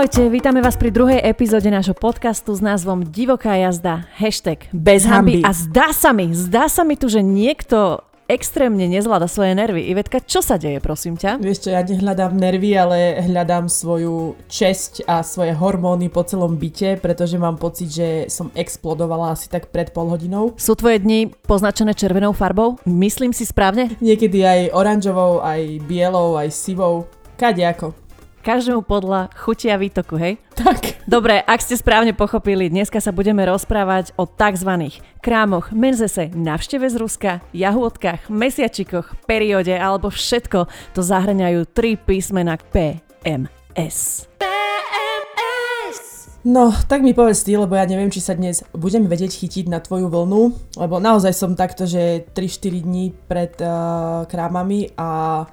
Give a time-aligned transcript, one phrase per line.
[0.00, 5.44] Ahojte, vítame vás pri druhej epizóde nášho podcastu s názvom Divoká jazda, hashtag bez hamby.
[5.44, 9.84] A zdá sa mi, zdá sa mi tu, že niekto extrémne nezvláda svoje nervy.
[9.92, 11.36] Ivetka, čo sa deje, prosím ťa?
[11.44, 16.96] Vieš čo, ja nehľadám nervy, ale hľadám svoju česť a svoje hormóny po celom byte,
[16.96, 20.56] pretože mám pocit, že som explodovala asi tak pred pol hodinou.
[20.56, 22.80] Sú tvoje dni poznačené červenou farbou?
[22.88, 23.92] Myslím si správne?
[24.00, 27.04] Niekedy aj oranžovou, aj bielou, aj sivou.
[27.36, 27.99] Kade ako.
[28.40, 30.40] Každému podľa chutia výtoku, hej?
[30.56, 31.04] Tak.
[31.04, 34.96] Dobre, ak ste správne pochopili, dneska sa budeme rozprávať o tzv.
[35.20, 44.24] krámoch, menzese, navšteve z Ruska, jahôdkach, mesiačikoch, perióde alebo všetko to zahrňajú tri písmena PMS.
[46.40, 49.84] No, tak mi povedz ty, lebo ja neviem, či sa dnes budem vedieť chytiť na
[49.84, 55.44] tvoju vlnu, lebo naozaj som takto, že 3-4 dní pred uh, krámami a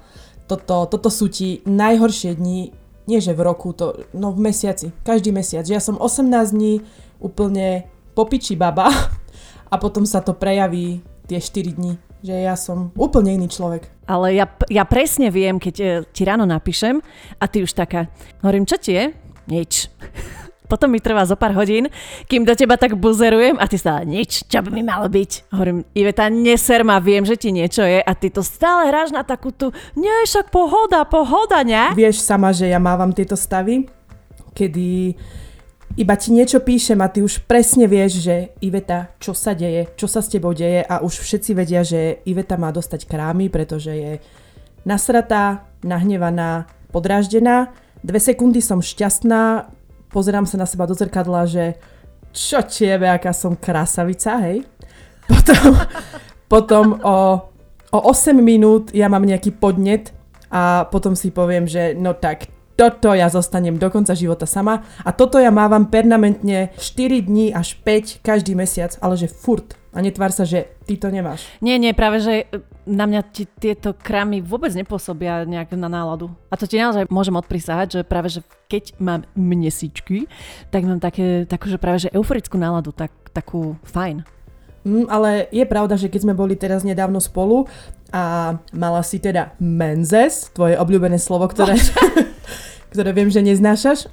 [0.48, 2.72] toto, toto sú ti najhoršie dni,
[3.04, 5.68] nie že v roku, to, no v mesiaci, každý mesiac.
[5.68, 6.80] Ja som 18 dní
[7.20, 7.84] úplne
[8.16, 8.88] popiči baba
[9.72, 13.86] a potom sa to prejaví tie 4 dní že ja som úplne iný človek.
[14.10, 16.98] Ale ja, ja presne viem, keď e, ti ráno napíšem
[17.38, 18.10] a ty už taká,
[18.42, 19.14] hovorím, čo ti je?
[19.46, 19.86] Nič.
[20.68, 21.88] Potom mi trvá zo pár hodín,
[22.28, 25.50] kým do teba tak buzerujem a ty stále nič, čo by mi malo byť.
[25.50, 29.24] Hovorím, Iveta, neser ma, viem, že ti niečo je a ty to stále hráš na
[29.24, 31.96] takú tu, nie, však pohoda, pohoda, ne?
[31.96, 33.88] Vieš sama, že ja mávam tieto stavy,
[34.52, 35.16] kedy
[35.98, 40.06] iba ti niečo píšem a ty už presne vieš, že Iveta, čo sa deje, čo
[40.06, 44.12] sa s tebou deje a už všetci vedia, že Iveta má dostať krámy, pretože je
[44.86, 47.74] nasratá, nahnevaná, podráždená.
[47.98, 49.74] Dve sekundy som šťastná,
[50.12, 51.76] pozerám sa na seba do zrkadla, že
[52.32, 54.64] čo tiebe, aká som krasavica, hej.
[55.28, 55.64] Potom,
[56.48, 57.16] potom o,
[57.92, 60.16] o 8 minút ja mám nejaký podnet
[60.48, 62.48] a potom si poviem, že no tak
[62.80, 67.76] toto ja zostanem do konca života sama a toto ja mávam permanentne 4 dní až
[67.84, 69.76] 5 každý mesiac, ale že furt.
[69.98, 71.50] A netvár sa, že ty to nemáš.
[71.58, 76.30] Nie, nie, práve, že e, na mňa ti tieto kramy vôbec nepôsobia nejak na náladu.
[76.46, 80.30] A to ti naozaj môžem odprisahať, že práve, že keď mám mesičky,
[80.70, 84.22] tak mám také, takú, že práve, že euforickú náladu, tak, takú fajn.
[84.86, 87.66] Mm, ale je pravda, že keď sme boli teraz nedávno spolu
[88.14, 91.74] a mala si teda menzes, tvoje obľúbené slovo, ktoré,
[92.94, 94.06] ktoré viem, že neznášaš,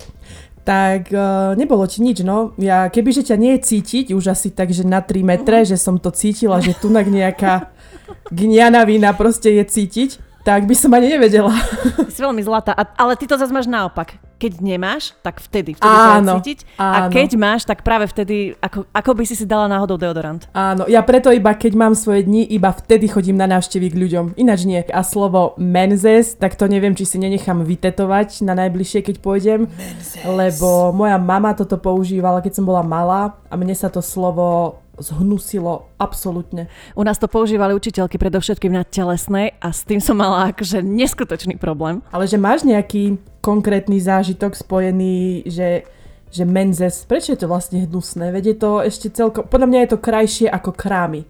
[0.65, 2.57] tak uh, nebolo ti nič, no.
[2.57, 5.69] Ja, kebyže ťa nie je cítiť, už asi tak, že na 3 metre, uh-huh.
[5.69, 7.69] že som to cítila, že tu nejaká
[8.33, 10.09] gnianavina proste je cítiť,
[10.45, 11.49] tak by som ani nevedela.
[12.13, 16.37] Si veľmi zlatá, ale ty to zase máš naopak keď nemáš, tak vtedy, vtedy áno,
[16.39, 16.59] cítiť.
[16.75, 17.07] Áno.
[17.07, 20.45] A keď máš, tak práve vtedy, ako, ako by si si dala náhodou deodorant.
[20.51, 24.25] Áno, ja preto iba keď mám svoje dni, iba vtedy chodím na návštevy k ľuďom.
[24.35, 24.83] Ináč nie.
[24.91, 29.71] A slovo menzes, tak to neviem, či si nenechám vytetovať na najbližšie, keď pôjdem.
[29.71, 30.19] Menzes.
[30.27, 35.91] Lebo moja mama toto používala, keď som bola malá a mne sa to slovo zhnusilo
[35.99, 36.67] absolútne.
[36.95, 41.59] U nás to používali učiteľky predovšetkým na telesnej a s tým som mala akože neskutočný
[41.59, 42.03] problém.
[42.11, 45.85] Ale že máš nejaký konkrétny zážitok spojený, že
[46.35, 48.27] že menzes, prečo je to vlastne hnusné?
[48.35, 51.23] Veď je to ešte celkom, podľa mňa je to krajšie ako krámy.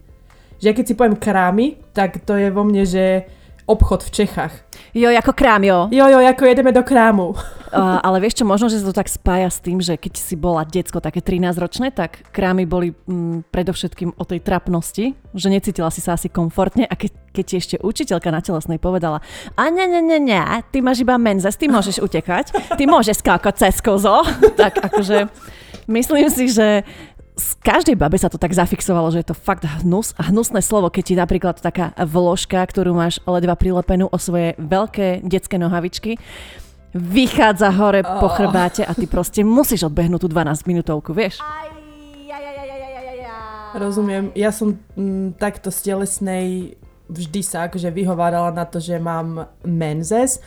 [0.57, 3.29] Že keď si poviem krámy, tak to je vo mne, že
[3.65, 4.53] obchod v Čechách.
[4.93, 5.89] Jo, ako krám, jo.
[5.89, 7.33] Jo, jo, ako jedeme do krámu.
[7.75, 10.39] Uh, ale vieš čo, možno, že sa to tak spája s tým, že keď si
[10.39, 15.99] bola decko také 13-ročné, tak krámy boli mm, predovšetkým o tej trapnosti, že necítila si
[15.99, 19.19] sa asi komfortne a keď, keď ti ešte učiteľka na telesnej povedala
[19.59, 20.39] a ne, ne, ne, ne,
[20.71, 24.23] ty máš iba menzes, ty môžeš utekať, ty môžeš skákať cez kozo,
[24.61, 25.27] tak akože
[25.91, 26.87] myslím si, že
[27.35, 30.88] z každej babe sa to tak zafixovalo, že je to fakt hnus a hnusné slovo,
[30.88, 36.16] keď ti napríklad taká vložka, ktorú máš ledva prilepenú o svoje veľké detské nohavičky,
[36.95, 38.24] vychádza hore oh.
[38.24, 41.44] po chrbáte a ty proste musíš odbehnúť tú 12 minútovku, vieš?
[43.75, 44.31] Rozumiem.
[44.31, 46.79] Ja som m, mm, takto z telesnej
[47.12, 50.39] vždy sa akože vyhovárala na to, že mám menzes.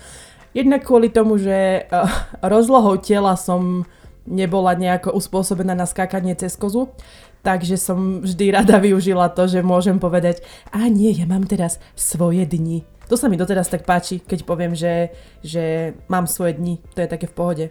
[0.57, 2.09] Jednak kvôli tomu, že uh,
[2.57, 3.85] rozlohou tela som
[4.29, 6.93] nebola nejako uspôsobená na skákanie cez kozu.
[7.41, 12.45] Takže som vždy rada využila to, že môžem povedať, a nie, ja mám teraz svoje
[12.45, 12.85] dni.
[13.09, 16.77] To sa mi doteraz tak páči, keď poviem, že, že mám svoje dni.
[16.93, 17.65] To je také v pohode.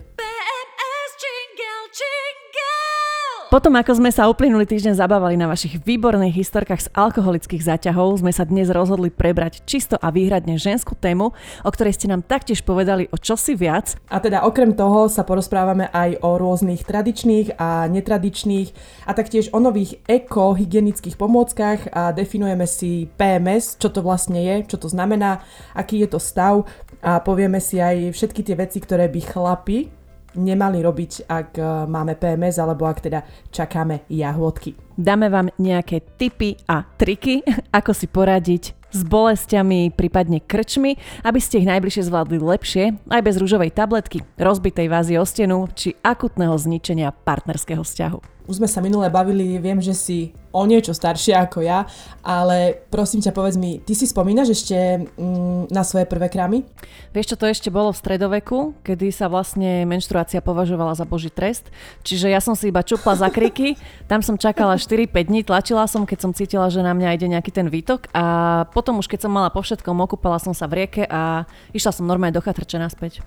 [3.48, 8.36] Potom, ako sme sa uplynulý týždeň zabávali na vašich výborných historkách z alkoholických zaťahov, sme
[8.36, 11.32] sa dnes rozhodli prebrať čisto a výhradne ženskú tému,
[11.64, 13.96] o ktorej ste nám taktiež povedali o čosi viac.
[14.12, 18.76] A teda okrem toho sa porozprávame aj o rôznych tradičných a netradičných
[19.08, 24.76] a taktiež o nových eko-hygienických pomôckach a definujeme si PMS, čo to vlastne je, čo
[24.76, 25.40] to znamená,
[25.72, 26.68] aký je to stav
[27.00, 32.20] a povieme si aj všetky tie veci, ktoré by chlapi nemali robiť, ak e, máme
[32.20, 34.76] PMS alebo ak teda čakáme jahôdky.
[34.98, 37.46] Dáme vám nejaké tipy a triky,
[37.78, 40.96] ako si poradiť s bolestiami, prípadne krčmi,
[41.28, 46.00] aby ste ich najbližšie zvládli lepšie, aj bez rúžovej tabletky, rozbitej vázy o stenu či
[46.02, 51.46] akutného zničenia partnerského vzťahu už sme sa minule bavili, viem, že si o niečo staršia
[51.46, 51.86] ako ja,
[52.26, 56.66] ale prosím ťa, povedz mi, ty si spomínaš ešte mm, na svoje prvé krámy?
[57.14, 61.70] Vieš čo, to ešte bolo v stredoveku, kedy sa vlastne menštruácia považovala za boží trest,
[62.02, 63.78] čiže ja som si iba čupla za kriky,
[64.10, 67.52] tam som čakala 4-5 dní, tlačila som, keď som cítila, že na mňa ide nejaký
[67.54, 71.04] ten výtok a potom už keď som mala po všetkom, okúpala som sa v rieke
[71.06, 71.46] a
[71.76, 73.22] išla som normálne do chatrče naspäť.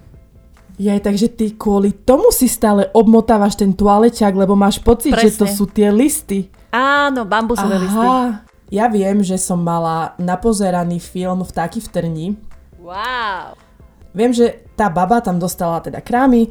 [0.80, 5.28] Ja, takže ty kvôli tomu si stále obmotávaš ten toaleťak, lebo máš pocit, Presne.
[5.28, 6.48] že to sú tie listy.
[6.72, 7.84] Áno, bambusové Aha.
[7.84, 8.08] listy.
[8.72, 11.52] Ja viem, že som mala napozeraný film v
[11.84, 12.40] trni.
[12.80, 13.60] Wow.
[14.16, 16.48] Viem, že tá baba tam dostala teda krámy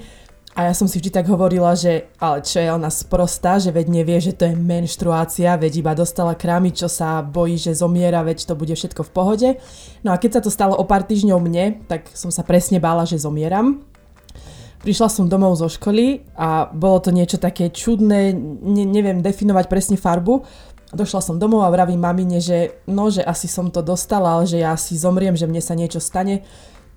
[0.54, 3.88] a ja som si vždy tak hovorila, že ale čo je ona sprostá, že veď
[3.90, 8.46] nevie, že to je menštruácia, veď iba dostala krámy, čo sa bojí, že zomiera, veď
[8.46, 9.50] to bude všetko v pohode.
[10.06, 13.10] No a keď sa to stalo o pár týždňov mne, tak som sa presne bála,
[13.10, 13.89] že zomieram.
[14.80, 18.32] Prišla som domov zo školy a bolo to niečo také čudné,
[18.64, 20.48] ne, neviem definovať presne farbu.
[20.96, 24.64] Došla som domov a vravím mamine, že no, že asi som to dostala, ale že
[24.64, 26.48] ja asi zomriem, že mne sa niečo stane.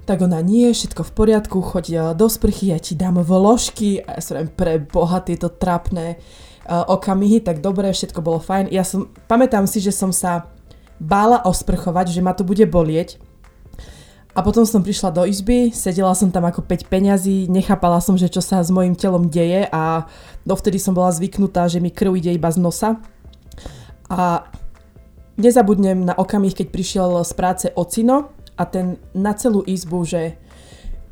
[0.07, 4.19] Tak ona nie, všetko v poriadku, choď e, do sprchy, ja ti dám vložky a
[4.19, 6.19] ja som pre boha tieto trapné
[6.67, 8.71] uh, okamihy, tak dobre, všetko bolo fajn.
[8.75, 10.51] Ja som, pamätám si, že som sa
[10.99, 13.19] bála osprchovať, že ma to bude bolieť,
[14.33, 18.33] a potom som prišla do izby, sedela som tam ako 5 peňazí, nechápala som, že
[18.33, 20.09] čo sa s mojim telom deje a
[20.49, 22.97] dovtedy som bola zvyknutá, že mi krv ide iba z nosa.
[24.09, 24.49] A
[25.37, 30.41] nezabudnem na okamih, keď prišiel z práce ocino a ten na celú izbu, že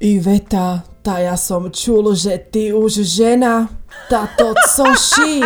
[0.00, 3.68] Iveta, tá ja som čul, že ty už žena,
[4.08, 5.44] táto coši.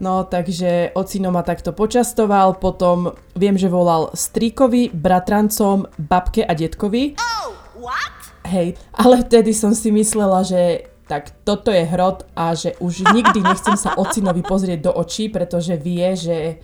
[0.00, 7.20] No takže ocino ma takto počastoval, potom viem, že volal strýkovi, bratrancom, babke a detkovi.
[7.20, 8.16] Oh, what?
[8.48, 13.44] Hej, ale vtedy som si myslela, že tak toto je hrot a že už nikdy
[13.44, 16.56] nechcem sa ocinovi pozrieť do očí, pretože vie, že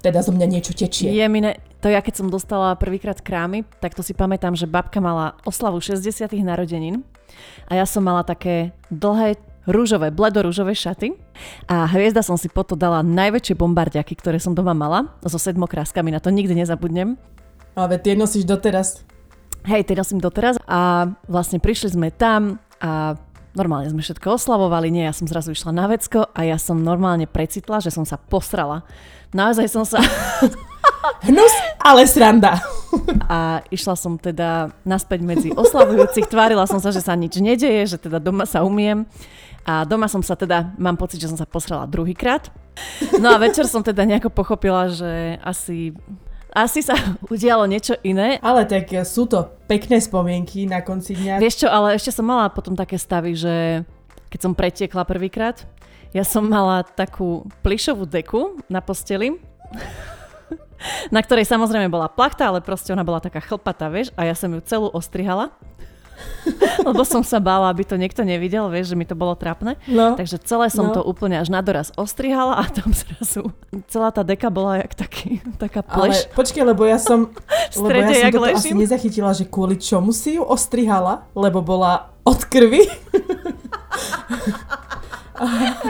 [0.00, 1.12] teda zo mňa niečo tečie.
[1.12, 5.02] Je mine, to ja keď som dostala prvýkrát krámy, tak to si pamätám, že babka
[5.02, 6.30] mala oslavu 60.
[6.40, 7.04] narodenín
[7.68, 9.36] a ja som mala také dlhé
[9.66, 11.12] rúžové, bledorúžové šaty
[11.66, 16.22] a hviezda som si potom dala najväčšie bombardiaky, ktoré som doma mala, so sedmokráskami, na
[16.22, 17.18] to nikdy nezabudnem.
[17.76, 19.04] Ale tie nosíš doteraz.
[19.66, 23.18] Hej, tie nosím doteraz a vlastne prišli sme tam a
[23.58, 27.26] normálne sme všetko oslavovali, nie, ja som zrazu išla na vecko a ja som normálne
[27.26, 28.86] precitla, že som sa posrala.
[29.34, 29.98] Naozaj som sa...
[31.26, 32.58] Hnus, ale sranda.
[33.30, 37.98] A išla som teda naspäť medzi oslavujúcich, tvárila som sa, že sa nič nedeje, že
[37.98, 39.06] teda doma sa umiem.
[39.66, 42.54] A doma som sa teda, mám pocit, že som sa posrala druhýkrát.
[43.18, 45.90] No a večer som teda nejako pochopila, že asi
[46.56, 46.96] asi sa
[47.32, 48.40] udialo niečo iné.
[48.40, 51.36] Ale tak sú to pekné spomienky na konci dňa.
[51.36, 53.84] Vieš čo, ale ešte som mala potom také stavy, že
[54.32, 55.68] keď som pretiekla prvýkrát,
[56.16, 59.36] ja som mala takú plišovú deku na posteli,
[61.14, 64.48] na ktorej samozrejme bola plachta, ale proste ona bola taká chlpatá, vieš, a ja som
[64.48, 65.52] ju celú ostrihala.
[66.88, 69.76] Lebo som sa bála, aby to niekto nevidel, vieš, že mi to bolo trápne.
[69.90, 70.14] No.
[70.16, 70.94] Takže celé som no.
[70.94, 73.52] to úplne až na doraz ostrihala a tam zrazu
[73.88, 76.28] celá tá deka bola jak taký, taká pleš.
[76.28, 77.28] Ale počkej, lebo ja som,
[77.82, 78.56] lebo ja som toto ležím.
[78.56, 82.86] asi nezachytila, že kvôli čomu si ju ostrihala, lebo bola od krvi.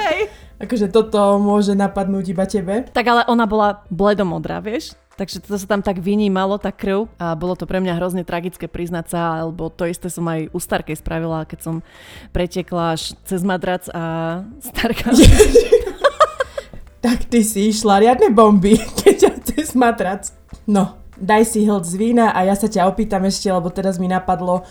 [0.00, 0.18] Hej.
[0.56, 2.88] Akože toto môže napadnúť iba tebe.
[2.90, 4.96] Tak ale ona bola bledomodrá, vieš?
[5.16, 7.08] Takže to sa tam tak vynímalo, tá krv.
[7.16, 10.58] A bolo to pre mňa hrozne tragické priznať sa, alebo to isté som aj u
[10.60, 11.74] Starkej spravila, keď som
[12.36, 15.16] pretekla až cez madrac a Starka...
[17.04, 20.28] tak ty si išla riadne bomby, keď cez madrac.
[20.68, 24.06] No, daj si hlc z vína a ja sa ťa opýtam ešte, lebo teraz mi
[24.06, 24.62] napadlo,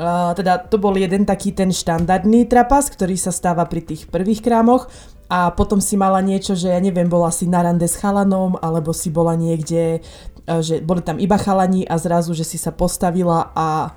[0.00, 4.40] Uh, teda to bol jeden taký ten štandardný trapas, ktorý sa stáva pri tých prvých
[4.40, 4.88] krámoch
[5.30, 8.90] a potom si mala niečo, že ja neviem, bola si na rande s chalanom, alebo
[8.90, 10.02] si bola niekde,
[10.44, 13.94] e, že boli tam iba chalani a zrazu, že si sa postavila a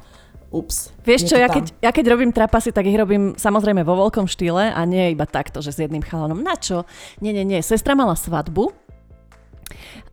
[0.53, 0.93] ups.
[1.01, 4.69] Vieš čo, ja keď, ja keď robím trapasy, tak ich robím samozrejme vo veľkom štýle
[4.69, 6.45] a nie iba takto, že s jedným chalanom.
[6.45, 6.85] Na čo?
[7.17, 7.65] Nie, nie, nie.
[7.65, 8.69] Sestra mala svadbu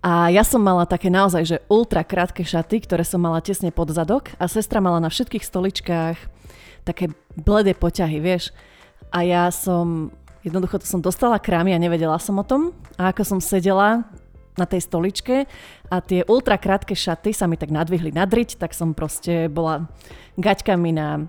[0.01, 3.93] a ja som mala také naozaj, že ultra krátke šaty, ktoré som mala tesne pod
[3.93, 6.17] zadok a sestra mala na všetkých stoličkách
[6.89, 8.57] také bledé poťahy, vieš.
[9.13, 10.09] A ja som
[10.41, 12.73] Jednoducho to som dostala krámy a nevedela som o tom.
[12.97, 14.09] A ako som sedela
[14.57, 15.45] na tej stoličke
[15.89, 19.89] a tie ultra krátke šaty sa mi tak nadvihli nadriť, tak som proste bola
[20.37, 21.29] gaťkami na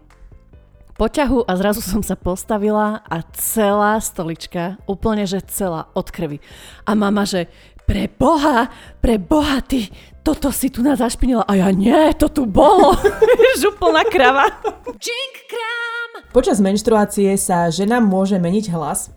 [0.99, 6.43] poťahu a zrazu som sa postavila a celá stolička, úplne že celá od krvi.
[6.87, 7.47] A mama, že
[7.89, 8.71] pre Boha,
[9.03, 9.91] pre Boha, ty,
[10.21, 11.45] toto si tu nás zašpinila.
[11.49, 12.93] A ja nie, to tu bolo.
[13.61, 14.47] Župlná krava.
[16.31, 19.11] Počas menštruácie sa ženám môže meniť hlas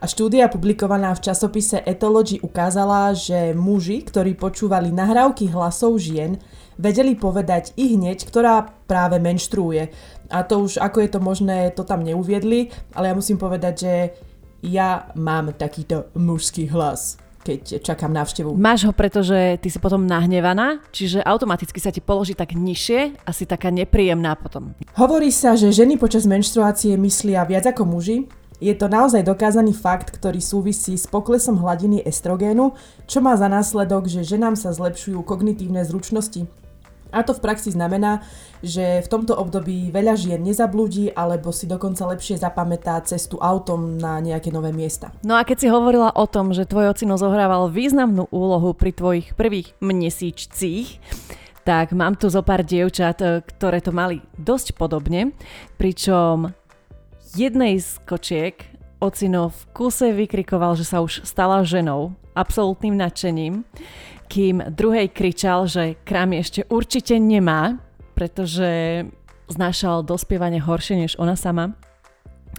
[0.00, 6.40] a štúdia publikovaná v časopise Etology ukázala, že muži, ktorí počúvali nahrávky hlasov žien,
[6.80, 9.92] vedeli povedať i hneď, ktorá práve menštruuje.
[10.32, 13.94] A to už ako je to možné, to tam neuviedli, ale ja musím povedať, že
[14.64, 18.54] ja mám takýto mužský hlas keď čakám návštevu.
[18.54, 23.30] Máš ho, pretože ty si potom nahnevaná, čiže automaticky sa ti položí tak nižšie a
[23.34, 24.78] si taká nepríjemná potom.
[24.94, 28.30] Hovorí sa, že ženy počas menštruácie myslia viac ako muži.
[28.60, 32.76] Je to naozaj dokázaný fakt, ktorý súvisí s poklesom hladiny estrogénu,
[33.08, 36.44] čo má za následok, že ženám sa zlepšujú kognitívne zručnosti.
[37.10, 38.22] A to v praxi znamená,
[38.62, 44.22] že v tomto období veľa žien nezablúdi alebo si dokonca lepšie zapamätá cestu autom na
[44.22, 45.10] nejaké nové miesta.
[45.26, 49.34] No a keď si hovorila o tom, že tvoj ocino zohrával významnú úlohu pri tvojich
[49.34, 51.02] prvých mesíčcích,
[51.66, 55.36] tak mám tu zo pár dievčat, e, ktoré to mali dosť podobne,
[55.76, 56.56] pričom
[57.36, 58.69] jednej z kočiek
[59.00, 63.66] ocino v kuse vykrikoval, že sa už stala ženou, absolútnym nadšením
[64.30, 67.82] kým druhej kričal, že krámy ešte určite nemá,
[68.14, 69.02] pretože
[69.50, 71.74] znášal dospievanie horšie než ona sama,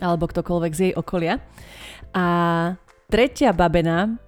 [0.03, 1.39] alebo ktokoľvek z jej okolia.
[2.11, 2.25] A
[3.07, 4.19] tretia babena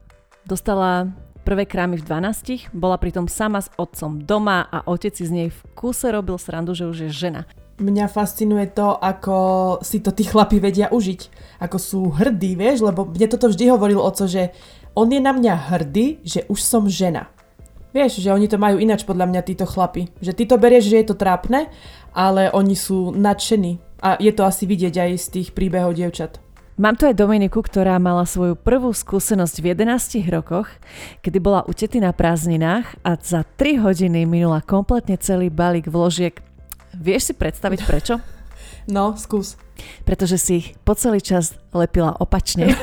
[0.48, 1.12] dostala
[1.43, 5.50] prvé krámy v 12, bola pritom sama s otcom doma a otec si z nej
[5.51, 7.43] v kuse robil srandu, že už je žena.
[7.84, 9.36] Mňa fascinuje to, ako
[9.84, 11.22] si to tí chlapi vedia užiť.
[11.60, 14.56] Ako sú hrdí, vieš, lebo mne toto vždy hovoril oco, že
[14.96, 17.28] on je na mňa hrdý, že už som žena.
[17.92, 20.08] Vieš, že oni to majú ináč podľa mňa títo chlapi.
[20.24, 21.68] Že ty to berieš, že je to trápne,
[22.16, 23.84] ale oni sú nadšení.
[24.00, 26.40] A je to asi vidieť aj z tých príbehov dievčat.
[26.80, 30.72] Mám tu aj Dominiku, ktorá mala svoju prvú skúsenosť v 11 rokoch,
[31.22, 36.52] kedy bola u tety na prázdninách a za 3 hodiny minula kompletne celý balík vložiek.
[36.93, 38.21] Vieš si predstaviť prečo?
[38.85, 39.55] No, skús.
[40.03, 42.73] Pretože si ich po celý čas lepila opačne.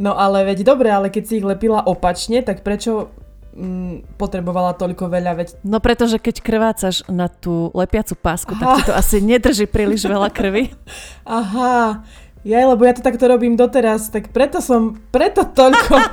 [0.00, 3.12] No ale veď dobre, ale keď si ich lepila opačne, tak prečo
[3.52, 5.32] mm, potrebovala toľko veľa?
[5.36, 5.48] Veď...
[5.60, 8.60] No pretože keď krvácaš na tú lepiacu pásku, Aha.
[8.64, 10.72] tak ti to asi nedrží príliš veľa krvi.
[11.28, 12.00] Aha,
[12.40, 15.92] ja, lebo ja to takto robím doteraz, tak preto som, preto toľko...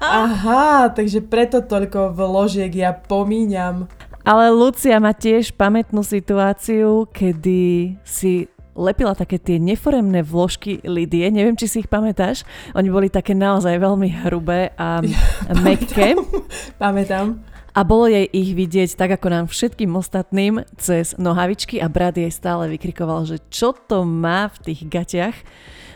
[0.00, 3.84] Aha, takže preto toľko vložiek ja pomíňam.
[4.30, 8.46] Ale Lucia má tiež pamätnú situáciu, kedy si
[8.78, 12.46] lepila také tie neforemné vložky Lidie, neviem, či si ich pamätáš.
[12.78, 15.18] Oni boli také naozaj veľmi hrubé a ja,
[15.66, 16.14] mekké.
[16.78, 17.42] Pamätám.
[17.74, 22.30] A bolo jej ich vidieť tak ako nám všetkým ostatným cez nohavičky a brat jej
[22.30, 25.36] stále vykrikoval, že čo to má v tých gaťach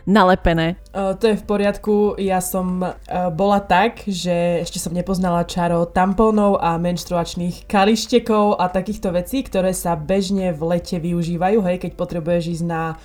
[0.04, 0.76] nalepené.
[0.93, 1.95] Uh, to je v poriadku.
[2.21, 2.93] Ja som uh,
[3.33, 9.73] bola tak, že ešte som nepoznala čaro tampónov a menštruačných kalištekov a takýchto vecí, ktoré
[9.73, 13.00] sa bežne v lete využívajú, hej, keď potrebuješ ísť na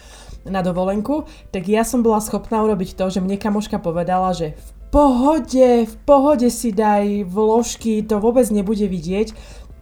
[0.47, 4.67] na dovolenku, tak ja som bola schopná urobiť to, že mne kamoška povedala, že v
[4.89, 9.33] pohode, v pohode si daj vložky, to vôbec nebude vidieť.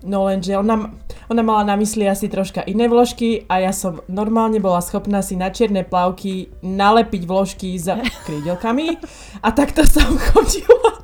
[0.05, 0.93] No lenže ona,
[1.25, 5.33] ona mala na mysli asi troška iné vložky a ja som normálne bola schopná si
[5.33, 7.89] na čierne plavky nalepiť vložky s
[8.29, 9.01] krídelkami
[9.41, 11.01] a takto som chodila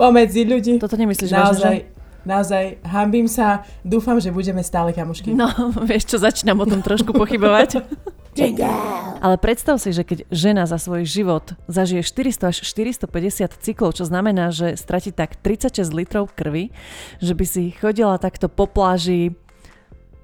[0.00, 0.80] pomedzi ľudí.
[0.80, 1.99] Toto nemyslíš naozaj, vážne,
[2.30, 5.34] Naozaj, hambím sa, dúfam, že budeme stále kamošky.
[5.34, 5.50] No,
[5.82, 7.82] vieš čo, začínam o tom trošku pochybovať.
[9.20, 14.06] Ale predstav si, že keď žena za svoj život zažije 400 až 450 cyklov, čo
[14.06, 16.70] znamená, že stratí tak 36 litrov krvi,
[17.18, 19.34] že by si chodila takto po pláži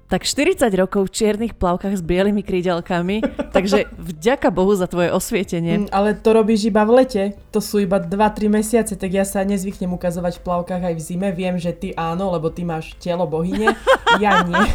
[0.07, 3.23] tak 40 rokov v čiernych plavkách s bielými krídelkami,
[3.55, 5.85] takže vďaka Bohu za tvoje osvietenie.
[5.85, 9.43] Mm, ale to robíš iba v lete, to sú iba 2-3 mesiace, tak ja sa
[9.43, 13.27] nezvyknem ukazovať v plavkách aj v zime, viem, že ty áno, lebo ty máš telo
[13.27, 13.75] bohyne,
[14.23, 14.67] ja nie.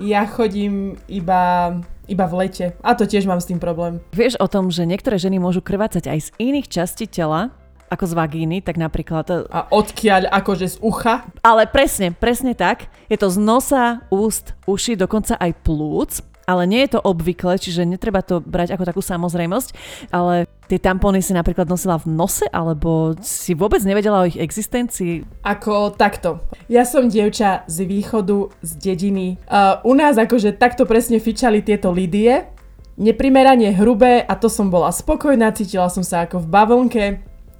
[0.00, 1.76] Ja chodím iba
[2.10, 2.66] iba v lete.
[2.82, 4.02] A to tiež mám s tým problém.
[4.10, 7.54] Vieš o tom, že niektoré ženy môžu krvácať aj z iných častí tela,
[7.92, 9.28] ako z vagíny, tak napríklad...
[9.28, 11.28] E, A odkiaľ, akože z ucha?
[11.44, 12.88] Ale presne, presne tak.
[13.12, 17.86] Je to z nosa, úst, uši, dokonca aj plúc ale nie je to obvykle, čiže
[17.86, 19.68] netreba to brať ako takú samozrejmosť,
[20.10, 25.22] ale tie tampóny si napríklad nosila v nose, alebo si vôbec nevedela o ich existencii?
[25.46, 26.42] Ako takto.
[26.66, 29.38] Ja som dievča z východu, z dediny.
[29.46, 32.50] Uh, u nás akože takto presne fičali tieto lidie,
[32.98, 37.04] neprimerane hrubé a to som bola spokojná, cítila som sa ako v bavlnke,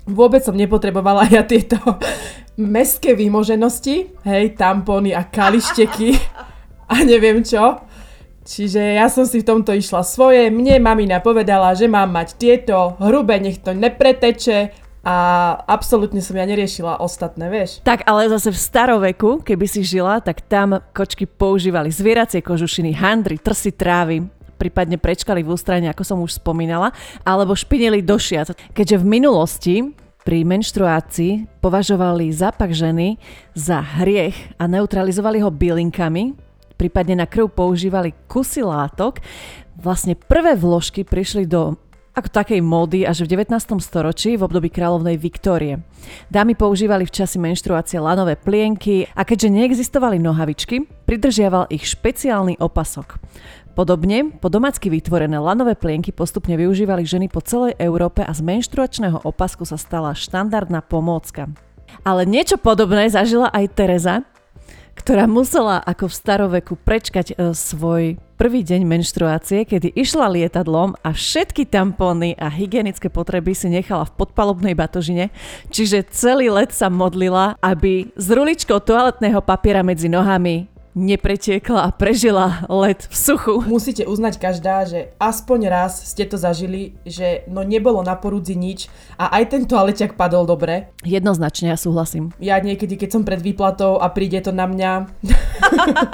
[0.08, 1.78] Vôbec som nepotrebovala ja tieto
[2.58, 6.18] mestské výmoženosti, hej, tampóny a kališteky
[6.90, 7.80] a neviem čo.
[8.42, 10.50] Čiže ja som si v tomto išla svoje.
[10.50, 14.74] Mne mamina povedala, že mám mať tieto hrubé, nech to nepreteče
[15.06, 15.16] a
[15.66, 17.78] absolútne som ja neriešila ostatné, vieš.
[17.86, 23.38] Tak ale zase v staroveku, keby si žila, tak tam kočky používali zvieracie kožušiny, handry,
[23.38, 24.26] trsy trávy,
[24.62, 26.94] prípadne prečkali v ústrane, ako som už spomínala,
[27.26, 28.54] alebo špinili do šiat.
[28.70, 29.76] Keďže v minulosti
[30.22, 33.18] pri menštruácii považovali zápak ženy
[33.58, 36.38] za hriech a neutralizovali ho bylinkami,
[36.78, 39.18] prípadne na krv používali kusy látok,
[39.74, 41.74] vlastne prvé vložky prišli do
[42.12, 43.56] ako takej módy až v 19.
[43.80, 45.80] storočí v období kráľovnej Viktórie.
[46.28, 53.16] Dámy používali v časi menštruácie lanové plienky a keďže neexistovali nohavičky, pridržiaval ich špeciálny opasok.
[53.72, 59.24] Podobne, po domácky vytvorené lanové plienky postupne využívali ženy po celej Európe a z menštruačného
[59.24, 61.48] opasku sa stala štandardná pomôcka.
[62.04, 64.28] Ale niečo podobné zažila aj Teresa,
[64.92, 71.14] ktorá musela ako v staroveku prečkať e, svoj prvý deň menštruácie, kedy išla lietadlom a
[71.16, 75.32] všetky tampóny a hygienické potreby si nechala v podpalubnej batožine,
[75.72, 82.68] čiže celý let sa modlila, aby s ruličkou toaletného papiera medzi nohami nepretiekla a prežila
[82.68, 83.56] let v suchu.
[83.64, 88.92] Musíte uznať každá, že aspoň raz ste to zažili, že no nebolo na porudzi nič
[89.16, 90.92] a aj ten toaleťak padol dobre.
[91.04, 92.30] Jednoznačne, ja súhlasím.
[92.38, 95.08] Ja niekedy, keď som pred výplatou a príde to na mňa,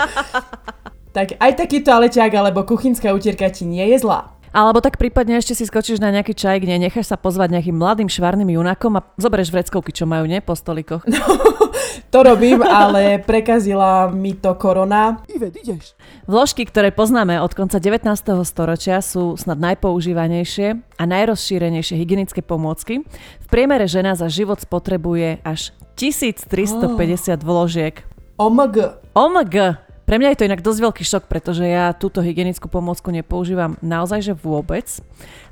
[1.16, 4.37] tak aj taký toaleťak alebo kuchynská utierka ti nie je zlá.
[4.52, 8.08] Alebo tak prípadne ešte si skočíš na nejaký čaj, kde necháš sa pozvať nejakým mladým
[8.08, 10.40] švarným junakom a zoberieš vreckovky, čo majú, nie?
[10.40, 11.04] Po stolikoch.
[11.04, 11.20] No,
[12.12, 15.20] to robím, ale prekazila mi to korona.
[15.28, 15.92] Ivet, ideš.
[16.24, 18.08] Vložky, ktoré poznáme od konca 19.
[18.44, 23.04] storočia sú snad najpoužívanejšie a najrozšírenejšie hygienické pomôcky.
[23.42, 27.36] V priemere žena za život spotrebuje až 1350 oh.
[27.42, 27.94] vložiek.
[28.38, 28.76] OMG.
[29.18, 29.87] OMG.
[30.08, 34.24] Pre mňa je to inak dosť veľký šok, pretože ja túto hygienickú pomôcku nepoužívam naozaj
[34.24, 34.88] že vôbec.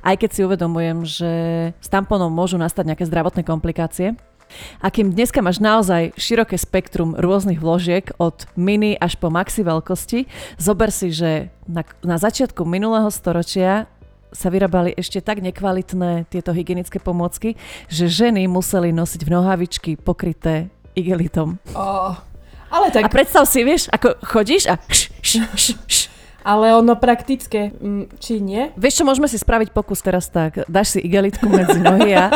[0.01, 1.31] Aj keď si uvedomujem, že
[1.77, 4.17] s tamponom môžu nastať nejaké zdravotné komplikácie.
[4.81, 10.25] A kým dneska máš naozaj široké spektrum rôznych vložiek od mini až po maxi veľkosti,
[10.57, 13.85] zober si, že na, na začiatku minulého storočia
[14.33, 17.61] sa vyrábali ešte tak nekvalitné tieto hygienické pomôcky,
[17.93, 21.61] že ženy museli nosiť v nohavičky pokryté igelitom.
[21.77, 22.17] Oh,
[22.71, 23.05] ale tak...
[23.05, 25.97] A predstav si, vieš, ako chodíš a š, š, š, š.
[26.47, 28.71] Ale ono praktické, mm, či nie?
[28.79, 30.63] Vieš čo, môžeme si spraviť pokus teraz tak.
[30.71, 32.31] Dáš si igelitku medzi nohy a...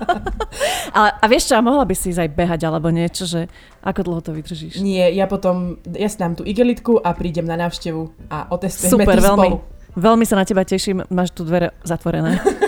[0.96, 3.50] Ale, a vieš čo, a mohla by si ísť aj behať alebo niečo, že
[3.82, 4.78] ako dlho to vydržíš?
[4.78, 9.18] Nie, ja potom, ja si dám tú igelitku a prídem na návštevu a otestujeme Super,
[9.18, 9.58] to veľmi, spolu.
[9.98, 12.38] veľmi sa na teba teším, máš tu dvere zatvorené.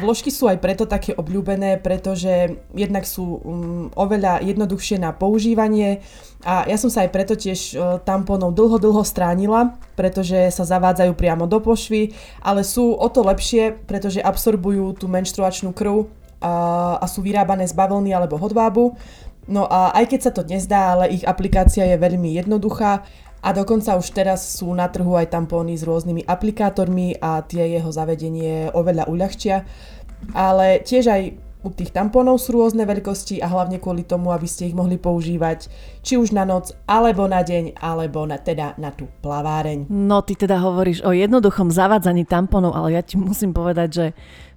[0.00, 3.40] Vložky sú aj preto také obľúbené, pretože jednak sú um,
[3.94, 6.04] oveľa jednoduchšie na používanie
[6.44, 11.12] a ja som sa aj preto tiež uh, tampónov dlho, dlho stránila, pretože sa zavádzajú
[11.16, 16.06] priamo do pošvy, ale sú o to lepšie, pretože absorbujú tú menštruačnú krv
[16.40, 18.94] a, a sú vyrábané z bavlny alebo hodvábu.
[19.46, 23.06] No a aj keď sa to nezdá, ale ich aplikácia je veľmi jednoduchá
[23.46, 27.94] a dokonca už teraz sú na trhu aj tampóny s rôznymi aplikátormi a tie jeho
[27.94, 29.62] zavedenie oveľa uľahčia.
[30.34, 31.22] Ale tiež aj
[31.62, 35.66] u tých tampónov sú rôzne veľkosti a hlavne kvôli tomu, aby ste ich mohli používať
[36.02, 39.90] či už na noc, alebo na deň, alebo na, teda na tú plaváreň.
[39.90, 44.06] No ty teda hovoríš o jednoduchom zavádzaní tampónov, ale ja ti musím povedať, že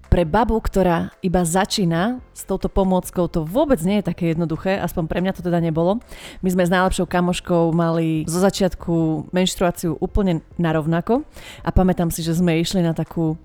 [0.09, 5.05] pre babu, ktorá iba začína s touto pomôckou, to vôbec nie je také jednoduché, aspoň
[5.05, 6.01] pre mňa to teda nebolo.
[6.41, 11.21] My sme s najlepšou kamoškou mali zo začiatku menštruáciu úplne narovnako
[11.61, 13.37] a pamätám si, že sme išli na takú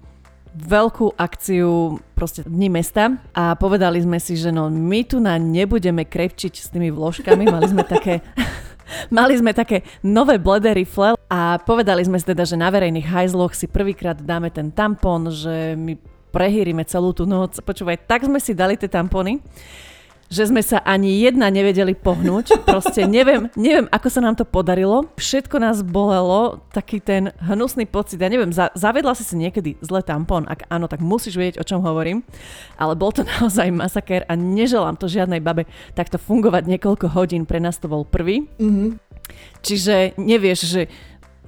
[0.54, 6.06] veľkú akciu proste dni mesta a povedali sme si, že no my tu na nebudeme
[6.06, 8.24] krepčiť s tými vložkami, mali sme také
[9.08, 13.56] Mali sme také nové bledé rifle a povedali sme si teda, že na verejných hajzloch
[13.56, 15.96] si prvýkrát dáme ten tampon, že my
[16.34, 17.62] prehýrime celú tú noc.
[17.62, 19.38] Počúvaj, tak sme si dali tie tampony,
[20.26, 22.58] že sme sa ani jedna nevedeli pohnúť.
[22.68, 25.06] Proste neviem, neviem, ako sa nám to podarilo.
[25.14, 28.18] Všetko nás bolelo, taký ten hnusný pocit.
[28.18, 30.50] Ja neviem, za, zavedla si si niekedy zle tampon?
[30.50, 32.26] Ak áno, tak musíš vedieť, o čom hovorím.
[32.74, 37.46] Ale bol to naozaj masakér a neželám to žiadnej babe takto fungovať niekoľko hodín.
[37.46, 38.50] Pre nás to bol prvý.
[38.58, 39.04] Mm-hmm.
[39.64, 40.82] Čiže nevieš, že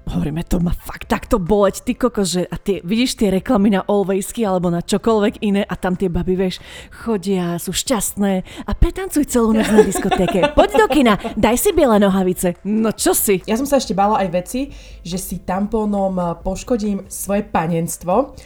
[0.07, 3.83] hovoríme, to ma fakt takto boleť, ty koko, že a tie, vidíš tie reklamy na
[3.83, 6.63] Alwaysky alebo na čokoľvek iné a tam tie baby, vieš,
[6.95, 8.33] chodia, sú šťastné
[8.67, 10.51] a pretancuj celú noc na diskotéke.
[10.59, 12.55] Poď do kina, daj si biele nohavice.
[12.63, 13.43] No čo si?
[13.51, 14.61] Ja som sa ešte bála aj veci,
[15.03, 18.39] že si tampónom eh, poškodím svoje panenstvo,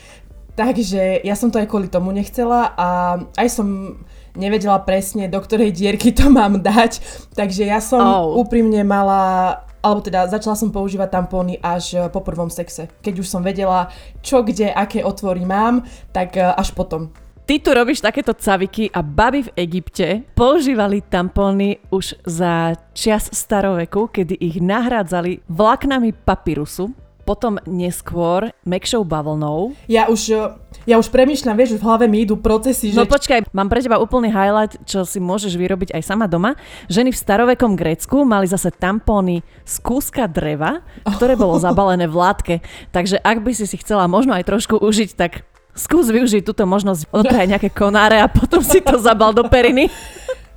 [0.56, 2.88] takže ja som to aj kvôli tomu nechcela a
[3.36, 4.00] aj som
[4.38, 7.00] nevedela presne, do ktorej dierky to mám dať.
[7.34, 8.38] Takže ja som oh.
[8.40, 12.92] úprimne mala alebo teda začala som používať tampóny až po prvom sexe.
[13.00, 13.88] Keď už som vedela,
[14.20, 17.08] čo, kde, aké otvory mám, tak až potom.
[17.48, 24.06] Ty tu robíš takéto caviky a baby v Egypte používali tampóny už za čias staroveku,
[24.06, 29.76] kedy ich nahrádzali vláknami papirusu, potom neskôr mekšou bavlnou.
[29.86, 30.52] Ja už,
[30.88, 32.98] ja už premýšľam, vieš, v hlave mi idú procesy, že...
[32.98, 36.56] No počkaj, mám pre teba úplný highlight, čo si môžeš vyrobiť aj sama doma.
[36.88, 42.54] Ženy v starovekom Grécku mali zase tampóny z kúska dreva, ktoré bolo zabalené v látke.
[42.90, 47.10] Takže ak by si si chcela možno aj trošku užiť, tak skús využiť túto možnosť,
[47.14, 49.88] odotraj nejaké konáre a potom si to zabal do periny.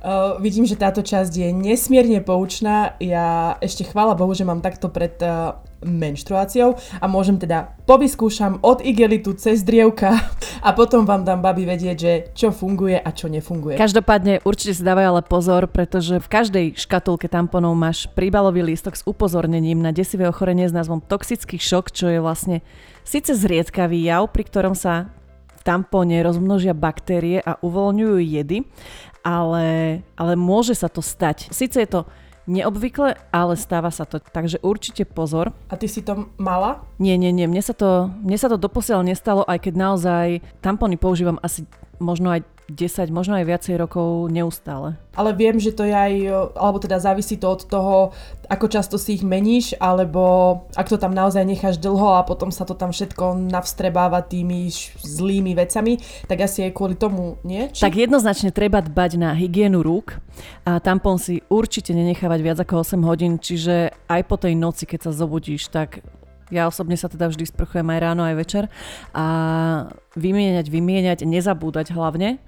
[0.02, 2.98] Uh, vidím, že táto časť je nesmierne poučná.
[2.98, 8.80] Ja ešte chvála Bohu, že mám takto pred uh, menštruáciou a môžem teda povyskúšam od
[8.80, 10.16] igelitu cez drievka
[10.64, 13.76] a potom vám dám babi vedieť, že čo funguje a čo nefunguje.
[13.76, 19.06] Každopádne určite si dávaj ale pozor, pretože v každej škatulke tamponov máš príbalový lístok s
[19.06, 22.64] upozornením na desivé ochorenie s názvom toxický šok, čo je vlastne
[23.04, 25.12] síce zriedkavý jav, pri ktorom sa
[25.64, 28.68] tampóne rozmnožia baktérie a uvoľňujú jedy,
[29.24, 31.48] ale, ale môže sa to stať.
[31.48, 32.00] Sice je to
[32.46, 34.20] neobvykle, ale stáva sa to.
[34.20, 35.52] Takže určite pozor.
[35.68, 36.84] A ty si to mala?
[37.00, 37.48] Nie, nie, nie.
[37.48, 40.26] Mne sa to, mne sa to doposiaľ nestalo, aj keď naozaj
[40.60, 41.64] tampony používam asi
[41.98, 44.96] možno aj 10, možno aj viacej rokov neustále.
[45.12, 46.12] Ale viem, že to je aj,
[46.56, 48.10] alebo teda závisí to od toho,
[48.48, 52.64] ako často si ich meníš, alebo ak to tam naozaj necháš dlho a potom sa
[52.64, 54.72] to tam všetko navstrebáva tými
[55.04, 57.68] zlými vecami, tak asi aj kvôli tomu, nie?
[57.68, 57.84] Či...
[57.84, 60.16] Tak jednoznačne treba dbať na hygienu rúk
[60.64, 65.08] a tampon si určite nenechávať viac ako 8 hodín, čiže aj po tej noci, keď
[65.08, 66.00] sa zobudíš, tak
[66.52, 68.64] ja osobne sa teda vždy sprchujem aj ráno, aj večer.
[69.16, 69.24] A
[70.16, 72.42] vymieňať, vymieňať, nezabúdať hlavne.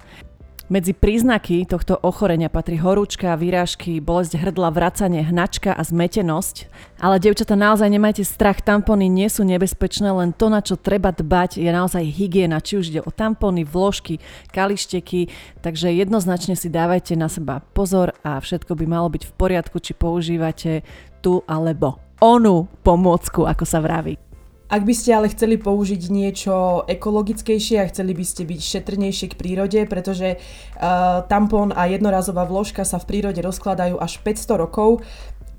[0.67, 6.67] Medzi príznaky tohto ochorenia patrí horúčka, výrážky, bolesť hrdla, vracanie, hnačka a zmetenosť.
[6.99, 11.63] Ale devčata, naozaj nemajte strach, tampony nie sú nebezpečné, len to, na čo treba dbať,
[11.63, 14.19] je naozaj hygiena, či už ide o tampony, vložky,
[14.51, 15.31] kališteky,
[15.63, 19.95] takže jednoznačne si dávajte na seba pozor a všetko by malo byť v poriadku, či
[19.95, 20.83] používate
[21.23, 24.17] tu alebo onu pomôcku, ako sa vraví.
[24.67, 29.39] Ak by ste ale chceli použiť niečo ekologickejšie a chceli by ste byť šetrnejšie k
[29.39, 35.07] prírode, pretože uh, tampón a jednorazová vložka sa v prírode rozkladajú až 500 rokov,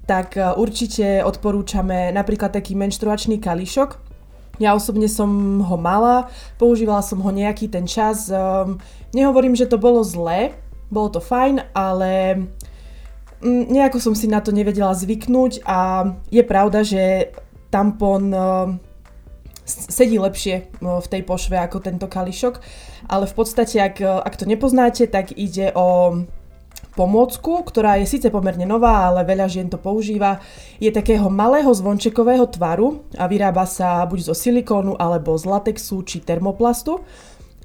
[0.04, 3.96] tak uh, určite odporúčame napríklad taký menštruačný kališok.
[4.60, 6.28] Ja osobne som ho mala,
[6.60, 8.28] používala som ho nejaký ten čas.
[8.28, 8.76] Um,
[9.16, 10.52] nehovorím, že to bolo zlé,
[10.92, 12.44] bolo to fajn, ale
[13.46, 17.32] nejako som si na to nevedela zvyknúť a je pravda, že
[17.68, 18.74] tampon uh,
[19.68, 22.54] sedí lepšie v tej pošve ako tento kališok,
[23.12, 26.24] ale v podstate, ak, ak to nepoznáte, tak ide o
[26.96, 30.42] pomôcku, ktorá je síce pomerne nová, ale veľa žien to používa.
[30.82, 36.24] Je takého malého zvončekového tvaru a vyrába sa buď zo silikónu alebo z latexu či
[36.24, 36.98] termoplastu.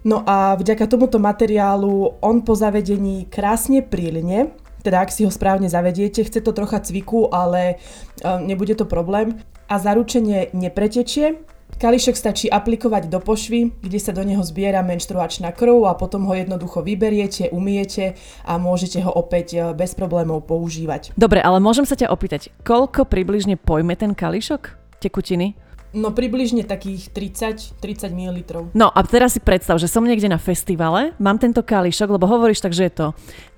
[0.03, 4.51] No a vďaka tomuto materiálu on po zavedení krásne prílne,
[4.83, 7.79] teda ak si ho správne zavediete, chce to trocha cviku, ale
[8.21, 9.39] nebude to problém
[9.71, 11.39] a zaručenie nepretečie
[11.73, 16.33] Kališok stačí aplikovať do pošvy, kde sa do neho zbiera menštruačná krv a potom ho
[16.37, 18.13] jednoducho vyberiete, umiete
[18.45, 21.17] a môžete ho opäť e, bez problémov používať.
[21.17, 25.57] Dobre, ale môžem sa ťa opýtať, koľko približne pojme ten kališok tekutiny?
[25.93, 28.65] No približne takých 30, 30 ml.
[28.73, 32.65] No a teraz si predstav, že som niekde na festivale, mám tento kališok, lebo hovoríš
[32.65, 33.08] tak, že je to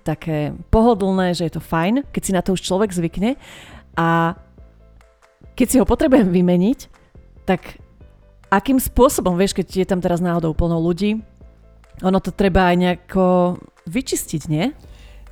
[0.04, 3.40] také pohodlné, že je to fajn, keď si na to už človek zvykne
[3.96, 4.36] a
[5.56, 6.80] keď si ho potrebujem vymeniť,
[7.48, 7.80] tak
[8.52, 11.24] akým spôsobom, vieš, keď je tam teraz náhodou plno ľudí,
[12.04, 13.26] ono to treba aj nejako
[13.88, 14.76] vyčistiť, nie?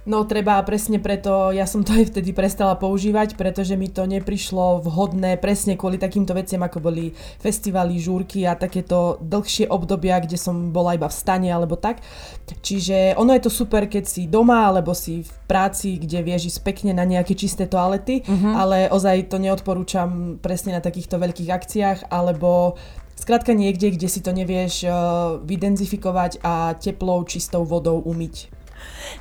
[0.04, 4.84] No treba presne preto, ja som to aj vtedy prestala používať, pretože mi to neprišlo
[4.84, 10.76] vhodné presne kvôli takýmto veciam, ako boli festivaly, žúrky a takéto dlhšie obdobia, kde som
[10.76, 12.04] bola iba v stane alebo tak.
[12.52, 16.60] Čiže ono je to super, keď si doma alebo si v práci, kde vieš ísť
[16.68, 18.60] pekne na nejaké čisté toalety, uh-huh.
[18.60, 22.76] ale ozaj to neodporúčam presne na takýchto veľkých akciách alebo
[23.13, 28.62] Skrátka niekde, kde si to nevieš uh, vydenzifikovať a teplou, čistou vodou umyť.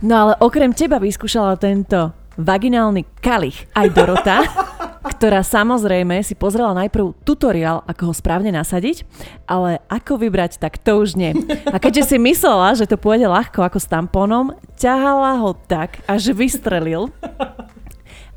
[0.02, 4.38] No ale okrem teba vyskúšala tento vaginálny kalich aj Dorota,
[5.22, 9.06] ktorá samozrejme si pozrela najprv tutoriál, ako ho správne nasadiť,
[9.46, 11.34] ale ako vybrať, tak to už nie.
[11.70, 16.34] A keďže si myslela, že to pôjde ľahko ako s tampónom, ťahala ho tak, až
[16.34, 17.10] vystrelil.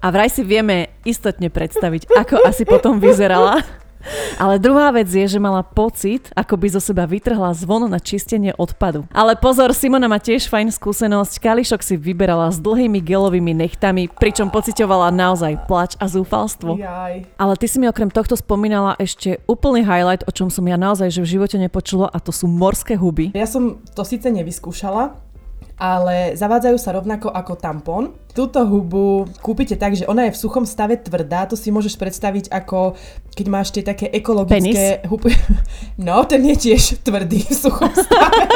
[0.02, 3.66] A vraj si vieme istotne predstaviť, ako asi potom vyzerala.
[4.38, 8.54] Ale druhá vec je, že mala pocit, ako by zo seba vytrhla zvon na čistenie
[8.56, 9.08] odpadu.
[9.10, 11.42] Ale pozor, Simona má tiež fajn skúsenosť.
[11.42, 16.78] Kališok si vyberala s dlhými gelovými nechtami, pričom pocitovala naozaj plač a zúfalstvo.
[16.78, 17.26] Jaj.
[17.40, 21.10] Ale ty si mi okrem tohto spomínala ešte úplný highlight, o čom som ja naozaj
[21.10, 23.32] že v živote nepočula a to sú morské huby.
[23.34, 25.25] Ja som to síce nevyskúšala,
[25.76, 28.16] ale zavádzajú sa rovnako ako tampón.
[28.32, 32.52] Túto hubu kúpite tak, že ona je v suchom stave tvrdá, to si môžeš predstaviť
[32.52, 32.96] ako
[33.36, 35.36] keď máš tie také ekologické huby.
[36.00, 38.48] No, ten je tiež tvrdý v suchom stave.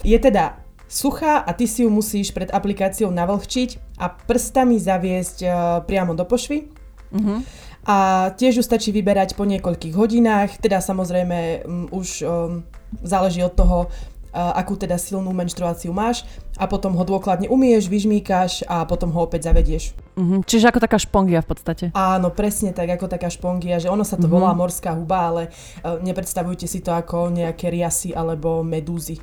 [0.00, 5.52] je teda suchá a ty si ju musíš pred aplikáciou navlhčiť a prstami zaviesť uh,
[5.84, 6.68] priamo do pošvy.
[7.12, 7.36] Mhm.
[7.84, 12.64] A tiež ju stačí vyberať po niekoľkých hodinách, teda samozrejme už um,
[13.04, 13.92] záleží od toho,
[14.34, 19.46] akú teda silnú menštruáciu máš a potom ho dôkladne umieš, vyžmíkaš a potom ho opäť
[19.46, 19.94] zavedieš.
[20.14, 21.84] Mhm, čiže ako taká špongia v podstate.
[21.92, 24.32] Áno, presne tak, ako taká špongia, že ono sa to Mhm.
[24.32, 25.42] volá morská huba, ale
[25.82, 29.18] uh, nepredstavujte si to ako nejaké riasy alebo medúzy.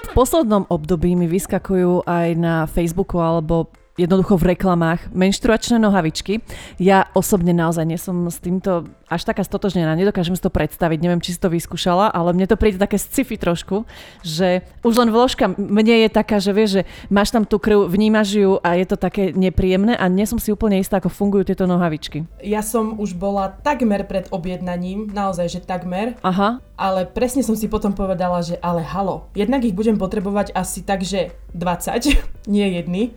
[0.00, 6.44] V poslednom období mi vyskakujú aj na Facebooku alebo jednoducho v reklamách menštruačné nohavičky.
[6.78, 11.18] Ja osobne naozaj nie som s týmto až taká stotožnená, nedokážem si to predstaviť, neviem,
[11.18, 13.82] či si to vyskúšala, ale mne to príde také sci-fi trošku,
[14.22, 18.38] že už len vložka mne je taká, že vieš, že máš tam tú krv, vnímaš
[18.38, 21.66] ju a je to také nepríjemné a nie som si úplne istá, ako fungujú tieto
[21.66, 22.22] nohavičky.
[22.46, 27.66] Ja som už bola takmer pred objednaním, naozaj, že takmer, Aha, ale presne som si
[27.66, 32.14] potom povedala, že ale halo, jednak ich budem potrebovať asi tak, že 20,
[32.54, 33.10] nie jedny.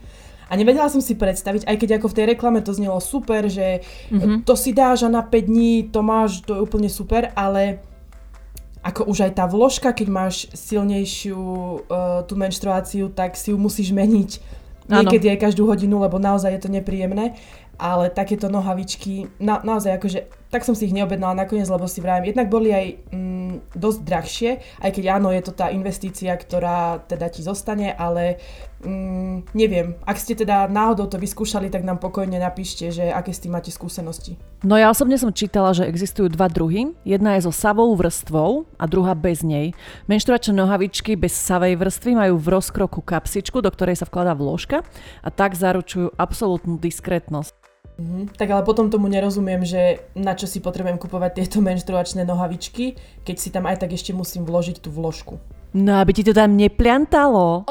[0.49, 3.83] A nevedela som si predstaviť, aj keď ako v tej reklame to znelo super, že
[4.11, 4.43] mm-hmm.
[4.43, 7.83] to si dáš a na 5 dní to máš, to je úplne super, ale
[8.83, 13.95] ako už aj tá vložka, keď máš silnejšiu uh, tú menštruáciu, tak si ju musíš
[13.95, 14.31] meniť
[14.91, 17.39] niekedy aj každú hodinu, lebo naozaj je to nepríjemné.
[17.79, 20.19] Ale takéto nohavičky, na, naozaj akože,
[20.53, 24.51] tak som si ich neobjednala nakoniec, lebo si vravím, jednak boli aj mm, dosť drahšie,
[24.85, 28.37] aj keď áno, je to tá investícia, ktorá teda ti zostane, ale
[28.85, 33.41] mm, neviem, ak ste teda náhodou to vyskúšali, tak nám pokojne napíšte, že aké s
[33.41, 34.37] tým máte skúsenosti.
[34.61, 36.93] No ja osobne som čítala, že existujú dva druhy.
[37.01, 39.73] Jedna je so savou vrstvou a druhá bez nej.
[40.05, 44.85] Menštruačné nohavičky bez savej vrstvy majú v rozkroku kapsičku, do ktorej sa vkladá vložka
[45.25, 47.72] a tak zaručujú absolútnu diskrétnosť.
[47.97, 48.33] Mhm.
[48.33, 53.35] Tak ale potom tomu nerozumiem, že na čo si potrebujem kupovať tieto menštruačné nohavičky, keď
[53.37, 55.37] si tam aj tak ešte musím vložiť tú vložku.
[55.73, 57.65] No aby ti to tam nepliantalo.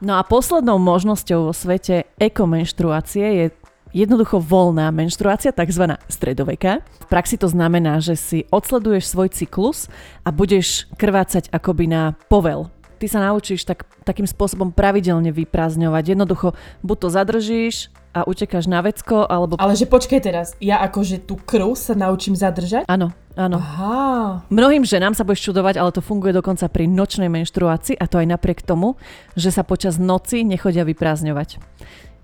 [0.00, 3.46] No a poslednou možnosťou vo svete ekomenštruácie je
[3.92, 6.00] jednoducho voľná menštruácia, tzv.
[6.08, 6.80] stredoveká.
[7.04, 9.92] V praxi to znamená, že si odsleduješ svoj cyklus
[10.24, 12.72] a budeš krvácať akoby na povel.
[12.96, 16.04] Ty sa naučíš tak, takým spôsobom pravidelne vyprázdňovať.
[16.16, 17.76] Jednoducho, buď to zadržíš
[18.10, 19.54] a utekáš na vecko, alebo...
[19.58, 22.86] Ale že počkaj teraz, ja akože tú krv sa naučím zadržať?
[22.90, 23.58] Áno, áno.
[23.62, 28.18] Aha, Mnohým ženám sa budeš čudovať, ale to funguje dokonca pri nočnej menštruácii a to
[28.18, 28.98] aj napriek tomu,
[29.38, 31.62] že sa počas noci nechodia vyprázdňovať.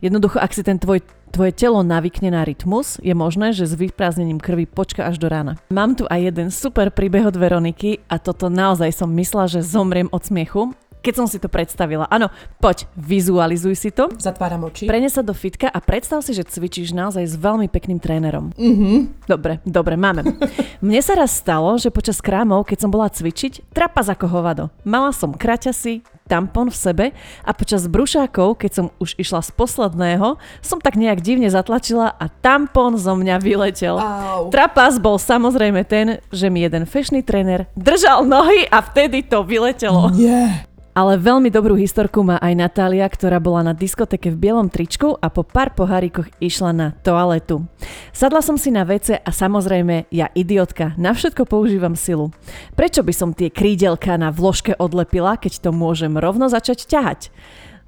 [0.04, 1.00] Jednoducho, ak si ten tvoj,
[1.32, 5.56] tvoje telo navykne na rytmus, je možné, že s vyprázdnením krvi počka až do rána.
[5.72, 10.12] Mám tu aj jeden super príbeh od Veroniky a toto naozaj som myslela, že zomriem
[10.12, 12.10] od smiechu, keď som si to predstavila.
[12.10, 12.26] Áno,
[12.58, 14.10] poď, vizualizuj si to.
[14.18, 14.90] zatváram oči.
[14.90, 18.50] Prene sa do fitka a predstav si, že cvičíš naozaj s veľmi pekným trénerom.
[18.58, 19.22] Mhm.
[19.30, 20.26] Dobre, dobre, máme.
[20.86, 24.64] Mne sa raz stalo, že počas krámov, keď som bola cvičiť, trapas ako hovado.
[24.82, 27.06] Mala som kraťasy, tampon v sebe
[27.46, 32.26] a počas brušákov, keď som už išla z posledného, som tak nejak divne zatlačila a
[32.26, 33.94] tampon zo mňa vyletel.
[33.94, 34.50] Au.
[34.50, 40.10] Trapas bol samozrejme ten, že mi jeden fešný tréner držal nohy a vtedy to vyletelo.
[40.10, 40.66] Nie.
[40.96, 45.28] Ale veľmi dobrú historku má aj Natália, ktorá bola na diskoteke v bielom tričku a
[45.28, 47.68] po pár pohárikoch išla na toaletu.
[48.16, 52.32] Sadla som si na vece a samozrejme, ja idiotka, na všetko používam silu.
[52.72, 57.28] Prečo by som tie krídelka na vložke odlepila, keď to môžem rovno začať ťahať?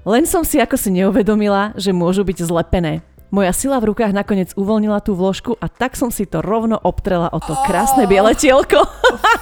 [0.05, 3.01] Len som si ako si neuvedomila, že môžu byť zlepené.
[3.33, 7.33] Moja sila v rukách nakoniec uvoľnila tú vložku a tak som si to rovno obtrela
[7.33, 8.85] o to krásne biele tielko.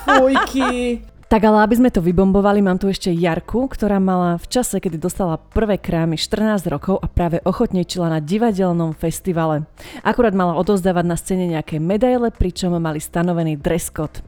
[0.07, 1.03] Fujky.
[1.27, 4.95] Tak ale aby sme to vybombovali, mám tu ešte Jarku, ktorá mala v čase, kedy
[4.95, 9.67] dostala prvé krámy 14 rokov a práve ochotnečila na divadelnom festivale.
[10.07, 14.23] Akurát mala odozdávať na scéne nejaké medaile, pričom mali stanovený dress code.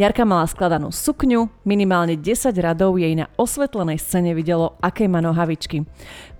[0.00, 5.84] Jarka mala skladanú sukňu, minimálne 10 radov jej na osvetlenej scéne videlo, aké má nohavičky.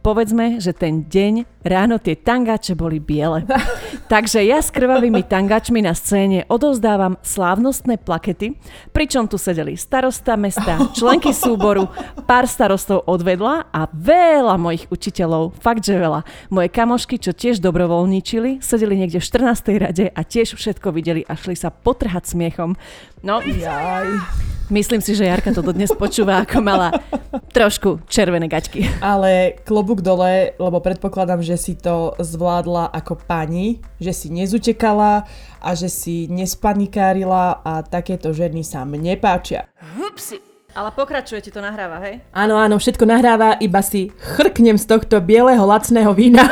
[0.09, 3.45] Povedzme, že ten deň ráno tie tangače boli biele.
[4.13, 8.57] Takže ja s krvavými tangačmi na scéne odovzdávam slávnostné plakety,
[8.97, 11.93] pričom tu sedeli starosta mesta, členky súboru,
[12.25, 16.25] pár starostov odvedla a veľa mojich učiteľov, fakt že veľa.
[16.49, 19.77] Moje kamošky, čo tiež dobrovoľníčili, sedeli niekde v 14.
[19.77, 22.81] rade a tiež všetko videli a šli sa potrhať smiechom.
[23.21, 24.58] No, Jaj.
[24.71, 26.89] Myslím si, že Jarka to dnes počúva ako mala
[27.53, 28.87] trošku červené gaťky.
[29.03, 35.27] Ale klobúk dole, lebo predpokladám, že si to zvládla ako pani, že si nezutekala
[35.59, 39.67] a že si nespanikárila a takéto ženy sa mne páčia.
[39.99, 40.41] Hupsi.
[40.77, 42.23] Ale pokračuje, ti to nahráva, hej?
[42.31, 46.45] Áno, áno, všetko nahráva, iba si chrknem z tohto bieleho lacného vína.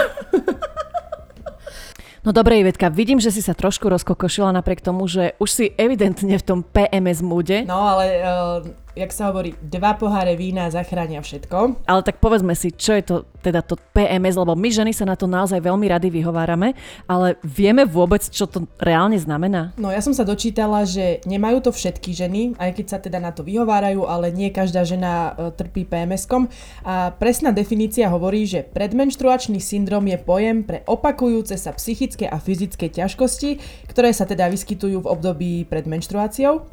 [2.26, 6.34] No dobre, Ivetka, vidím, že si sa trošku rozkokošila napriek tomu, že už si evidentne
[6.34, 7.62] v tom PMS múde.
[7.62, 11.84] No ale, uh, jak sa hovorí, dva poháre vína zachránia všetko.
[11.84, 15.14] Ale tak povedzme si, čo je to teda to PMS, lebo my ženy sa na
[15.14, 16.74] to naozaj veľmi rady vyhovárame,
[17.06, 19.70] ale vieme vôbec, čo to reálne znamená?
[19.78, 23.30] No ja som sa dočítala, že nemajú to všetky ženy, aj keď sa teda na
[23.30, 26.50] to vyhovárajú, ale nie každá žena uh, trpí PMS-kom.
[26.82, 32.90] A presná definícia hovorí, že predmenštruačný syndrom je pojem pre opakujúce sa psychické a fyzické
[32.90, 36.66] ťažkosti, ktoré sa teda vyskytujú v období pred menštruáciou.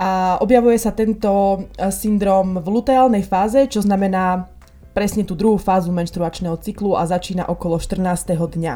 [0.00, 1.58] A objavuje sa tento e,
[1.92, 4.48] syndrom v luteálnej fáze, čo znamená
[4.96, 8.32] presne tú druhú fázu menštruačného cyklu a začína okolo 14.
[8.32, 8.74] dňa.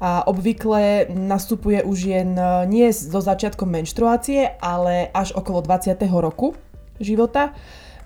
[0.00, 5.94] A obvykle nastupuje už jen e, nie so začiatkom menštruácie, ale až okolo 20.
[6.18, 6.58] roku
[6.98, 7.54] života.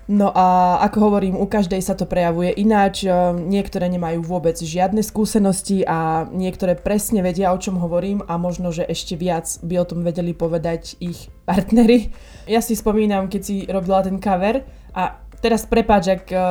[0.05, 5.01] No a ako hovorím, u každej sa to prejavuje ináč, e, niektoré nemajú vôbec žiadne
[5.01, 9.89] skúsenosti a niektoré presne vedia, o čom hovorím a možno, že ešte viac by o
[9.89, 12.13] tom vedeli povedať ich partnery.
[12.45, 14.61] Ja si spomínam, keď si robila ten cover
[14.93, 16.41] a teraz prepáč, ak uh,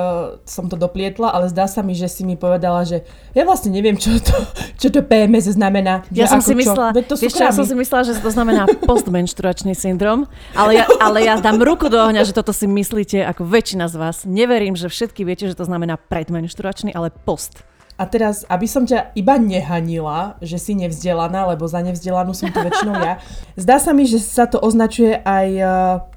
[0.46, 3.02] som to doplietla, ale zdá sa mi, že si mi povedala, že
[3.34, 4.38] ja vlastne neviem, čo to,
[4.78, 6.06] čo to PMS znamená.
[6.14, 9.74] Ja som si myslela, to vieš čo, ja som si myslela, že to znamená postmenštruačný
[9.74, 13.90] syndrom, ale ja, ale ja dám ruku do ohňa, že toto si myslíte ako väčšina
[13.90, 14.16] z vás.
[14.22, 17.66] Neverím, že všetky viete, že to znamená predmenštruačný, ale post.
[17.94, 22.58] A teraz, aby som ťa iba nehanila, že si nevzdelaná, lebo za nevzdelanú som tu
[22.58, 23.22] väčšinou ja,
[23.54, 25.70] zdá sa mi, že sa to označuje aj uh,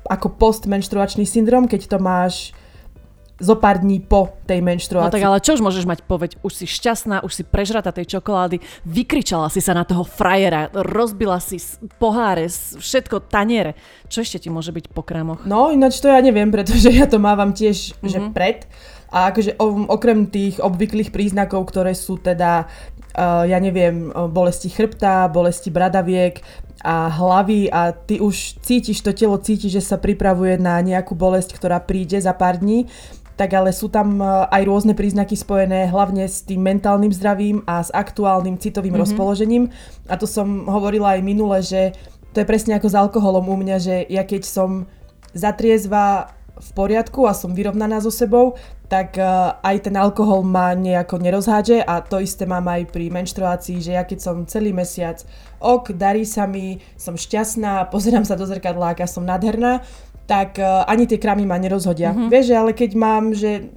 [0.09, 2.56] ako postmenštruačný syndrom, keď to máš
[3.37, 5.13] zo pár dní po tej No menštruácii.
[5.13, 6.41] tak ale čo už môžeš mať povedť?
[6.41, 11.37] Už si šťastná, už si prežratá tej čokolády, vykričala si sa na toho frajera, rozbila
[11.37, 11.61] si
[12.01, 12.49] poháre,
[12.81, 13.77] všetko, taniere.
[14.09, 15.45] Čo ešte ti môže byť po krámoch?
[15.45, 18.01] No, ináč to ja neviem, pretože ja to mávam tiež, mm-hmm.
[18.01, 18.09] Mhm.
[18.09, 18.59] že pred.
[19.07, 19.55] A akože
[19.87, 22.67] okrem tých obvyklých príznakov, ktoré sú teda,
[23.15, 26.43] uh, ja neviem, uh, bolesti chrbta, bolesti bradaviek
[26.83, 31.57] a hlavy a ty už cítiš, to telo cíti, že sa pripravuje na nejakú bolesť,
[31.57, 32.85] ktorá príde za pár dní,
[33.37, 37.85] tak ale sú tam uh, aj rôzne príznaky spojené hlavne s tým mentálnym zdravím a
[37.85, 39.03] s aktuálnym citovým mm-hmm.
[39.05, 39.63] rozpoložením.
[40.09, 41.93] A to som hovorila aj minule, že
[42.33, 44.89] to je presne ako s alkoholom u mňa, že ja keď som
[45.37, 51.19] zatriezva v poriadku a som vyrovnaná so sebou, tak uh, aj ten alkohol ma nejako
[51.19, 55.21] nerozhádže a to isté mám aj pri menštruácii, že ja keď som celý mesiac
[55.59, 59.83] ok, darí sa mi, som šťastná, pozerám sa do zrkadla, aká som nádherná,
[60.27, 62.11] tak uh, ani tie kramy ma nerozhodia.
[62.11, 62.29] Mm-hmm.
[62.29, 63.71] Vieš, ale keď mám, že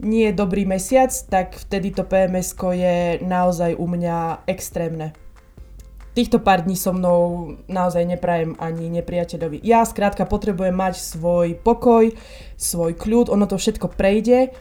[0.00, 5.14] nie je dobrý mesiac, tak vtedy to pms je naozaj u mňa extrémne
[6.14, 9.60] týchto pár dní so mnou naozaj neprajem ani nepriateľovi.
[9.66, 12.14] Ja skrátka potrebujem mať svoj pokoj,
[12.54, 14.54] svoj kľud, ono to všetko prejde,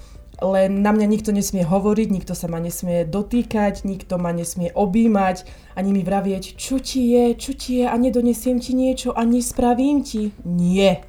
[0.44, 5.48] len na mňa nikto nesmie hovoriť, nikto sa ma nesmie dotýkať, nikto ma nesmie objímať,
[5.80, 10.04] ani mi vravieť, čo ti je, čo ti je a nedonesiem ti niečo a nespravím
[10.04, 10.36] ti.
[10.44, 11.08] Nie.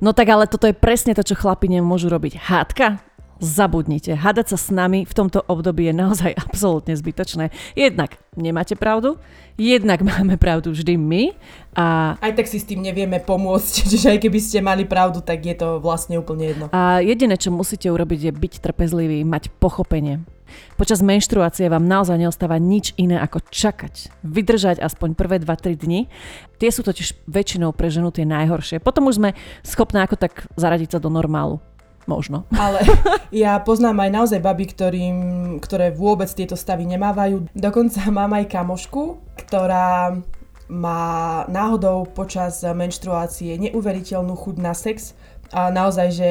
[0.00, 2.36] No tak ale toto je presne to, čo chlapi nemôžu robiť.
[2.36, 3.15] Hádka?
[3.36, 4.16] Zabudnite.
[4.16, 7.52] Hádať sa s nami v tomto období je naozaj absolútne zbytočné.
[7.76, 9.20] Jednak nemáte pravdu,
[9.60, 11.22] jednak máme pravdu vždy my
[11.76, 15.44] a Aj tak si s tým nevieme pomôcť, čiže aj keby ste mali pravdu, tak
[15.44, 16.66] je to vlastne úplne jedno.
[16.72, 20.24] A jediné, čo musíte urobiť, je byť trpezlivý, mať pochopenie.
[20.76, 24.22] Počas menštruácie vám naozaj neostáva nič iné ako čakať.
[24.22, 26.06] Vydržať aspoň prvé 2-3 dni.
[26.62, 28.78] Tie sú totiž väčšinou pre ženu tie najhoršie.
[28.78, 29.30] Potom už sme
[29.66, 31.58] schopné ako tak zaradiť sa do normálu.
[32.06, 32.46] Možno.
[32.54, 32.86] Ale
[33.34, 35.16] ja poznám aj naozaj baby, ktorým,
[35.58, 37.50] ktoré vôbec tieto stavy nemávajú.
[37.52, 40.16] Dokonca mám aj kamošku, ktorá
[40.66, 45.14] má náhodou počas menštruácie neuveriteľnú chuť na sex.
[45.54, 46.30] A naozaj, že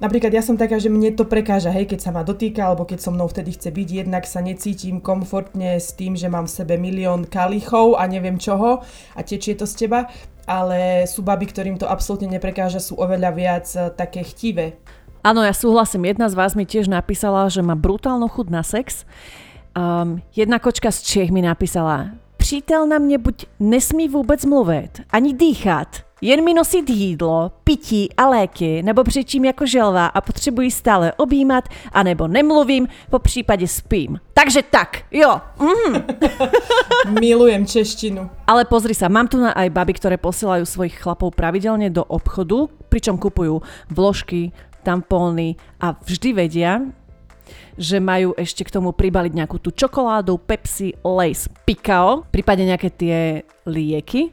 [0.00, 2.96] napríklad ja som taká, že mne to prekáža, hej, keď sa ma dotýka, alebo keď
[2.96, 6.80] so mnou vtedy chce byť, jednak sa necítim komfortne s tým, že mám v sebe
[6.80, 8.80] milión kalichov a neviem čoho
[9.12, 10.08] a tečie to z teba,
[10.48, 14.80] ale sú baby, ktorým to absolútne neprekáža, sú oveľa viac eh, také chtivé.
[15.24, 16.04] Áno, ja súhlasím.
[16.04, 19.08] Jedna z vás mi tiež napísala, že má brutálnu chud na sex.
[19.72, 25.34] Um, jedna kočka z Čech mi napísala, přítel na mě buď nesmí vůbec mluvit, ani
[25.34, 25.88] dýchat,
[26.20, 31.64] jen mi nosit jídlo, pití a léky, nebo přičím jako želva a potřebuji stále objímat,
[31.92, 34.20] anebo nemluvím, po případě spím.
[34.34, 35.40] Takže tak, jo.
[35.60, 36.04] Mm.
[37.20, 38.30] Milujem češtinu.
[38.46, 42.68] Ale pozri sa, mám tu na aj baby, ktoré posielajú svojich chlapov pravidelne do obchodu,
[42.88, 44.52] pričom kupujú vložky,
[44.84, 46.84] tampóny a vždy vedia,
[47.74, 53.18] že majú ešte k tomu pribaliť nejakú tú čokoládu, Pepsi, Lace, Pikao, prípadne nejaké tie
[53.66, 54.30] lieky,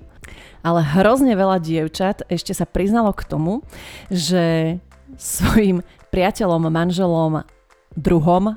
[0.61, 3.65] ale hrozne veľa dievčat ešte sa priznalo k tomu,
[4.13, 4.77] že
[5.17, 5.81] svojim
[6.13, 7.41] priateľom, manželom,
[7.97, 8.55] druhom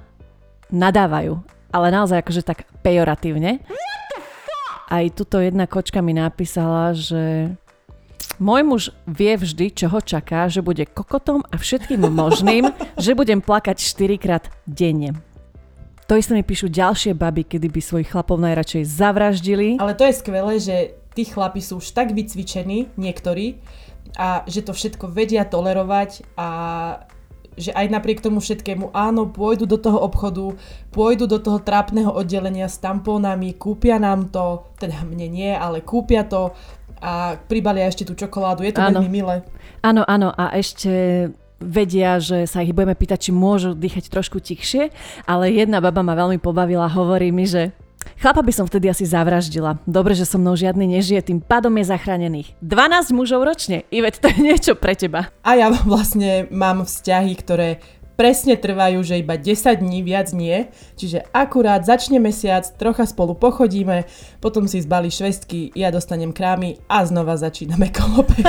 [0.69, 1.41] nadávajú.
[1.75, 3.59] Ale naozaj akože tak pejoratívne.
[4.87, 7.57] Aj tuto jedna kočka mi napísala, že
[8.39, 13.39] môj muž vie vždy, čo ho čaká, že bude kokotom a všetkým možným, že budem
[13.39, 15.15] plakať 4 krát denne.
[16.05, 19.81] To isté mi píšu ďalšie baby, kedy by svojich chlapov najradšej zavraždili.
[19.81, 20.77] Ale to je skvelé, že
[21.17, 23.57] tí chlapi sú už tak vycvičení, niektorí,
[24.21, 26.49] a že to všetko vedia tolerovať a
[27.55, 30.59] že aj napriek tomu všetkému, áno, pôjdu do toho obchodu,
[30.91, 36.27] pôjdu do toho trápneho oddelenia s tampónami, kúpia nám to, teda mne nie, ale kúpia
[36.27, 36.51] to
[37.05, 39.05] a pribalia ešte tú čokoládu, je to áno.
[39.05, 39.45] veľmi milé.
[39.85, 41.29] Áno, áno a ešte
[41.61, 44.89] vedia, že sa ich budeme pýtať, či môžu dýchať trošku tichšie,
[45.29, 47.77] ale jedna baba ma veľmi pobavila, hovorí mi, že
[48.21, 49.81] Chlapa by som vtedy asi zavraždila.
[49.89, 52.53] Dobre, že so mnou žiadny nežije, tým pádom je zachránených.
[52.61, 53.89] 12 mužov ročne.
[53.89, 55.33] Ivet, to je niečo pre teba.
[55.41, 57.81] A ja vlastne mám vzťahy, ktoré
[58.15, 60.71] presne trvajú, že iba 10 dní, viac nie.
[60.99, 64.07] Čiže akurát začne mesiac, trocha spolu pochodíme,
[64.39, 68.47] potom si zbali švestky, ja dostanem krámy a znova začíname kolobek.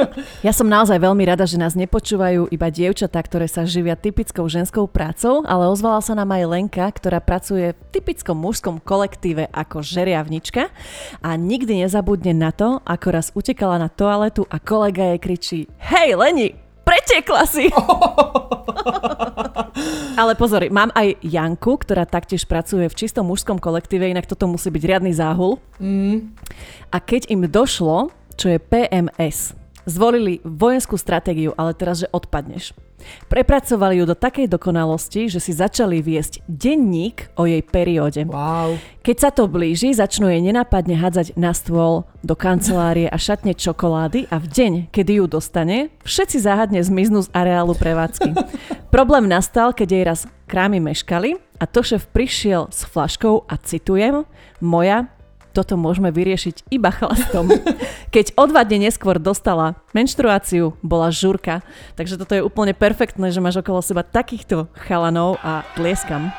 [0.46, 4.88] ja som naozaj veľmi rada, že nás nepočúvajú iba dievčatá, ktoré sa živia typickou ženskou
[4.88, 10.72] prácou, ale ozvala sa nám aj Lenka, ktorá pracuje v typickom mužskom kolektíve ako žeriavnička
[11.20, 16.16] a nikdy nezabudne na to, ako raz utekala na toaletu a kolega jej kričí Hej
[16.16, 16.54] Leni,
[16.84, 17.68] pretekla si.
[20.20, 24.68] Ale pozor, mám aj Janku, ktorá taktiež pracuje v čistom mužskom kolektíve, inak toto musí
[24.68, 25.56] byť riadny záhul.
[25.80, 26.36] Mm.
[26.92, 32.70] A keď im došlo, čo je PMS, Zvolili vojenskú stratégiu, ale teraz, že odpadneš.
[33.30, 38.26] Prepracovali ju do takej dokonalosti, že si začali viesť denník o jej perióde.
[38.26, 38.80] Wow.
[39.02, 44.30] Keď sa to blíži, začnú jej nenápadne hádzať na stôl do kancelárie a šatne čokolády
[44.30, 48.32] a v deň, kedy ju dostane, všetci záhadne zmiznú z areálu prevádzky.
[48.94, 54.26] Problém nastal, keď jej raz krámy meškali a to šéf prišiel s flaškou a citujem,
[54.58, 55.11] moja
[55.52, 57.52] toto môžeme vyriešiť iba chlastom.
[58.14, 61.60] Keď o dva dne neskôr dostala menštruáciu, bola žurka.
[61.94, 66.32] Takže toto je úplne perfektné, že máš okolo seba takýchto chalanov a tlieskam.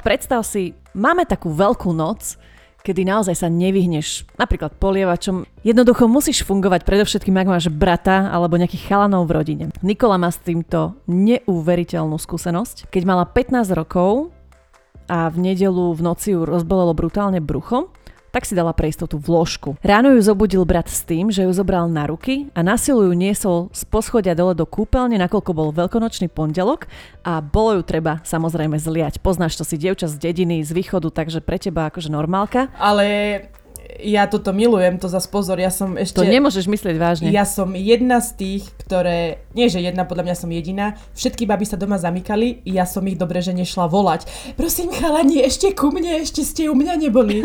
[0.00, 2.40] Predstav si, máme takú veľkú noc,
[2.88, 5.44] kedy naozaj sa nevyhneš napríklad polievačom.
[5.60, 9.64] Jednoducho musíš fungovať predovšetkým, ak máš brata alebo nejakých chalanov v rodine.
[9.84, 12.88] Nikola má s týmto neuveriteľnú skúsenosť.
[12.88, 14.32] Keď mala 15 rokov,
[15.08, 17.90] a v nedelu v noci ju rozbolelo brutálne brucho,
[18.28, 19.80] tak si dala pre istotu vložku.
[19.80, 23.72] Ráno ju zobudil brat s tým, že ju zobral na ruky a na ju niesol
[23.72, 26.86] z poschodia dole do kúpeľne, nakoľko bol veľkonočný pondelok
[27.24, 29.18] a bolo ju treba samozrejme zliať.
[29.24, 32.68] Poznáš to si dievča z dediny, z východu, takže pre teba akože normálka.
[32.76, 33.48] Ale
[33.96, 36.20] ja toto milujem, to zas pozor, ja som ešte...
[36.20, 37.28] To nemôžeš myslieť vážne.
[37.32, 41.64] Ja som jedna z tých, ktoré, nie že jedna, podľa mňa som jediná, všetky baby
[41.64, 44.28] sa doma zamykali, ja som ich dobre, že nešla volať.
[44.54, 47.42] Prosím chalani, ešte ku mne, ešte ste u mňa neboli.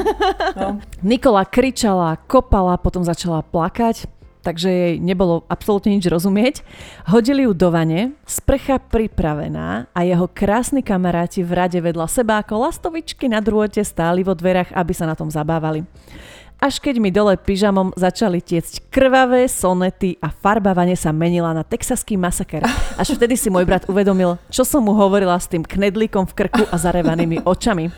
[0.59, 0.83] No.
[1.05, 6.61] Nikola kričala, kopala, potom začala plakať takže jej nebolo absolútne nič rozumieť.
[7.07, 12.67] Hodili ju do vane, sprcha pripravená a jeho krásni kamaráti v rade vedľa seba ako
[12.67, 15.87] lastovičky na drôte stáli vo dverách, aby sa na tom zabávali
[16.63, 22.15] až keď mi dole pyžamom začali tiecť krvavé sonety a farbávanie sa menila na texaský
[22.15, 22.63] masaker.
[22.95, 26.63] Až vtedy si môj brat uvedomil, čo som mu hovorila s tým knedlíkom v krku
[26.71, 27.91] a zarevanými očami.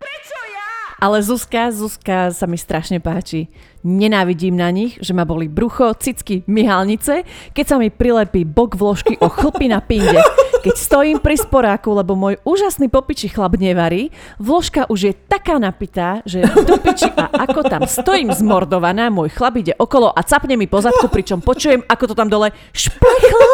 [0.98, 3.52] Ale Zuzka, Zuzka sa mi strašne páči.
[3.86, 7.22] Nenávidím na nich, že ma boli brucho, cicky, myhalnice,
[7.54, 10.18] keď sa mi prilepí bok vložky o chlpy na pinde.
[10.66, 14.10] Keď stojím pri sporáku, lebo môj úžasný popiči chlap nevarí,
[14.42, 19.62] vložka už je taká napitá, že do piči a ako tam stojím zmordovaná, môj chlap
[19.62, 23.54] ide okolo a capne mi pozadku, pričom počujem, ako to tam dole šplechlo.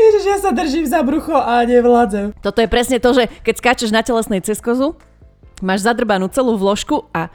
[0.00, 2.32] Ježiš, ja sa držím za brucho a nevládzem.
[2.40, 4.96] Toto je presne to, že keď skáčeš na telesnej ceskozu,
[5.60, 7.28] máš zadrbanú celú vložku a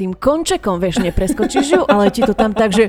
[0.00, 2.88] tým končekom, vieš, nepreskočíš ju, ale ti to tam tak, že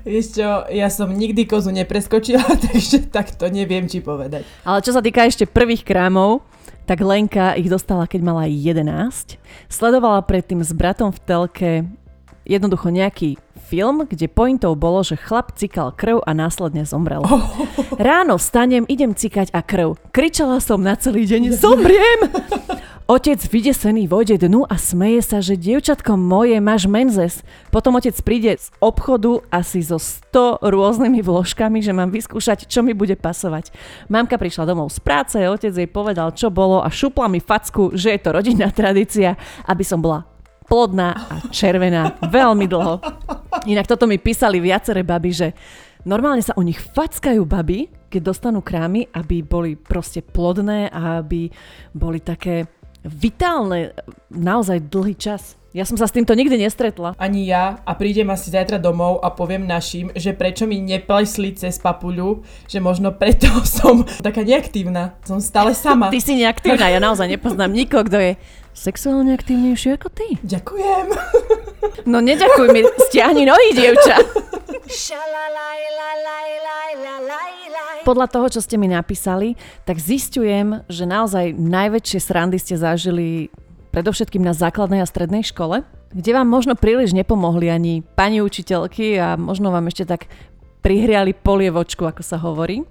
[0.00, 2.40] Vieš čo, ja som nikdy kozu nepreskočila,
[2.72, 4.48] takže tak to neviem, či povedať.
[4.64, 6.40] Ale čo sa týka ešte prvých krámov,
[6.88, 9.36] tak Lenka ich dostala, keď mala 11.
[9.68, 11.70] Sledovala predtým s bratom v telke
[12.48, 13.36] jednoducho nejaký
[13.70, 17.22] film, kde pointou bolo, že chlap cikal krv a následne zomrel.
[17.22, 17.46] Oh.
[17.94, 19.94] Ráno vstanem, idem cikať a krv.
[20.10, 22.20] Kričala som na celý deň, zomriem!
[23.10, 27.42] Otec vydesený vojde dnu a smeje sa, že dievčatko moje máš menzes.
[27.74, 32.94] Potom otec príde z obchodu asi so 100 rôznymi vložkami, že mám vyskúšať, čo mi
[32.94, 33.74] bude pasovať.
[34.06, 38.14] Mamka prišla domov z práce, otec jej povedal, čo bolo a šupla mi facku, že
[38.14, 39.34] je to rodinná tradícia,
[39.66, 40.22] aby som bola
[40.70, 43.02] plodná a červená veľmi dlho.
[43.66, 45.48] Inak toto mi písali viaceré baby, že
[46.06, 51.50] normálne sa u nich fackajú baby, keď dostanú krámy, aby boli proste plodné a aby
[51.90, 53.96] boli také vitálne
[54.28, 55.60] naozaj dlhý čas.
[55.70, 57.14] Ja som sa s týmto nikdy nestretla.
[57.14, 61.78] Ani ja a prídem asi zajtra domov a poviem našim, že prečo mi neplesli cez
[61.78, 63.46] papuľu, že možno preto
[63.78, 65.14] som taká neaktívna.
[65.22, 66.10] Som stále sama.
[66.10, 68.32] Ty si neaktívna, ja naozaj nepoznám nikoho, kto je
[68.80, 70.40] sexuálne aktívnejšie ako ty.
[70.40, 71.06] Ďakujem.
[72.08, 72.80] No neďakuj mi,
[73.12, 74.24] stiahni nohy, dievča.
[78.00, 83.52] Podľa toho, čo ste mi napísali, tak zistujem, že naozaj najväčšie srandy ste zažili
[83.92, 85.84] predovšetkým na základnej a strednej škole,
[86.16, 90.32] kde vám možno príliš nepomohli ani pani učiteľky a možno vám ešte tak
[90.80, 92.82] prihriali polievočku, ako sa hovorí.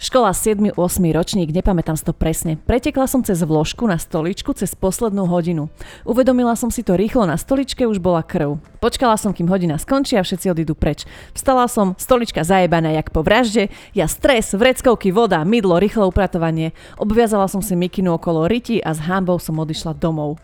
[0.00, 0.72] Škola 7.
[0.80, 0.80] 8.
[1.12, 2.56] ročník, nepamätám si to presne.
[2.56, 5.68] Pretekla som cez vložku na stoličku cez poslednú hodinu.
[6.08, 8.56] Uvedomila som si to rýchlo na stoličke, už bola krv.
[8.80, 11.04] Počkala som, kým hodina skončí a všetci odídu preč.
[11.36, 16.72] Vstala som, stolička zajebaná jak po vražde, ja stres, vreckovky, voda, mydlo, rýchle upratovanie.
[16.96, 20.40] Obviazala som si mikinu okolo ryti a s hámbou som odišla domov.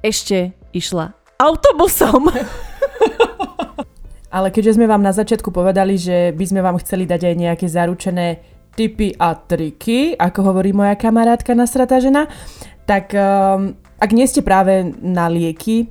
[0.00, 2.32] Ešte išla autobusom.
[4.36, 7.66] Ale keďže sme vám na začiatku povedali, že by sme vám chceli dať aj nejaké
[7.68, 12.28] zaručené tipy a triky, ako hovorí moja kamarátka nasratá žena,
[12.84, 15.88] tak um, ak nie ste práve na lieky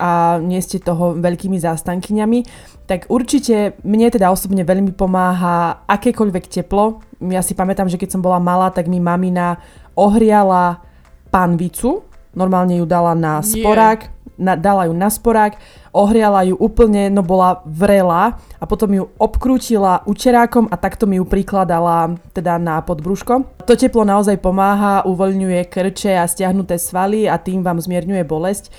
[0.00, 2.46] a nie ste toho veľkými zástankyňami,
[2.88, 7.04] tak určite mne teda osobne veľmi pomáha akékoľvek teplo.
[7.28, 9.60] Ja si pamätám, že keď som bola malá, tak mi mamina
[9.92, 10.80] ohriala
[11.28, 12.02] panvicu,
[12.32, 14.08] normálne ju dala na sporák,
[14.40, 15.60] na, dala ju na sporák,
[15.90, 21.26] ohriala ju úplne, no bola vrela a potom ju obkrútila učerákom a takto mi ju
[21.26, 23.66] prikladala teda na podbrúško.
[23.66, 28.70] To teplo naozaj pomáha, uvoľňuje krče a stiahnuté svaly a tým vám zmierňuje bolesť.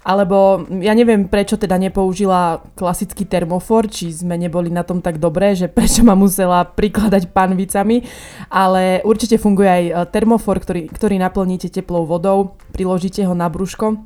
[0.00, 5.52] Alebo ja neviem, prečo teda nepoužila klasický termofor, či sme neboli na tom tak dobré,
[5.52, 8.08] že prečo ma musela prikladať panvicami,
[8.48, 14.00] ale určite funguje aj e, termofor, ktorý, ktorý naplníte teplou vodou, priložíte ho na brúško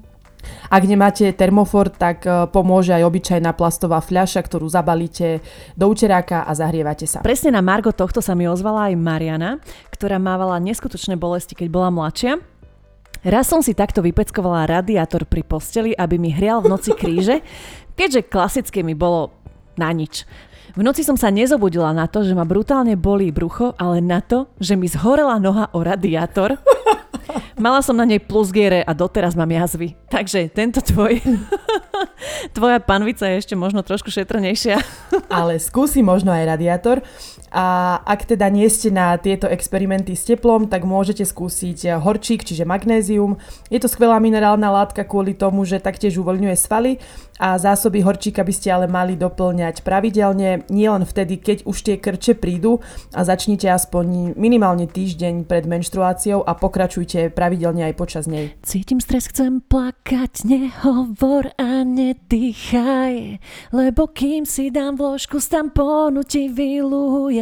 [0.69, 6.53] ak nemáte termofor, tak e, pomôže aj obyčajná plastová fľaša, ktorú zabalíte do učeráka a
[6.53, 7.25] zahrievate sa.
[7.25, 11.89] Presne na Margo tohto sa mi ozvala aj Mariana, ktorá mávala neskutočné bolesti, keď bola
[11.93, 12.41] mladšia.
[13.25, 17.41] Raz som si takto vypeckovala radiátor pri posteli, aby mi hrial v noci kríže,
[17.99, 19.33] keďže klasické mi bolo
[19.81, 20.29] na nič.
[20.75, 24.51] V noci som sa nezobudila na to, že ma brutálne bolí brucho, ale na to,
[24.59, 26.59] že mi zhorela noha o radiátor
[27.55, 29.95] Mala som na nej plus giere a doteraz mám jazvy.
[30.11, 31.23] Takže tento tvoj...
[32.57, 34.79] Tvoja panvica je ešte možno trošku šetrnejšia.
[35.31, 36.97] Ale skúsi možno aj radiátor.
[37.55, 42.67] A ak teda nie ste na tieto experimenty s teplom, tak môžete skúsiť horčík, čiže
[42.67, 43.39] magnézium.
[43.71, 46.99] Je to skvelá minerálna látka kvôli tomu, že taktiež uvoľňuje svaly
[47.39, 52.39] a zásoby horčíka by ste ale mali doplňať pravidelne, nielen vtedy, keď už tie krče
[52.39, 52.79] prídu
[53.11, 58.55] a začnite aspoň minimálne týždeň pred menštruáciou a pokračujte pravidelne aj počas nej.
[58.63, 63.43] Cítim stres, chcem plakať, nehovor a nedýchaj,
[63.75, 66.47] lebo kým si dám vložku z tampónu ti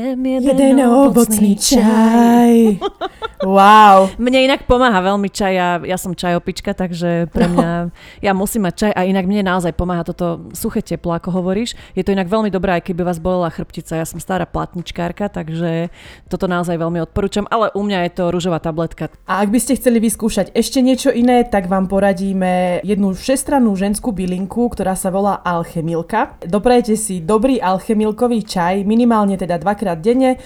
[0.02, 2.52] vylujem jeden, jeden ovocný čaj.
[3.46, 4.10] wow.
[4.18, 7.90] Mne inak pomáha veľmi čaj, ja, ja som čajopička, takže pre mňa, no.
[8.26, 11.78] ja musím mať čaj a inak mne naozaj pomáha toto suché teplo, ako hovoríš.
[11.94, 13.98] Je to inak veľmi dobré, aj keby vás bolela chrbtica.
[13.98, 15.94] Ja som stará platničkárka, takže
[16.26, 19.10] toto naozaj veľmi odporúčam, ale u mňa je to rúžová tabletka.
[19.26, 24.10] A ak by ste chceli vyskúšať ešte niečo iné, tak vám poradíme jednu všestrannú ženskú
[24.10, 26.38] bylinku, ktorá sa volá alchemilka.
[26.42, 30.40] Doprajte si dobrý alchemilkový čaj, minimálne teda dvakrát denne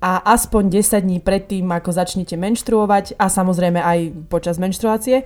[0.00, 5.24] a aspoň 10 dní predtým, ako začnete menštruovať a samozrejme aj počas menštruácie.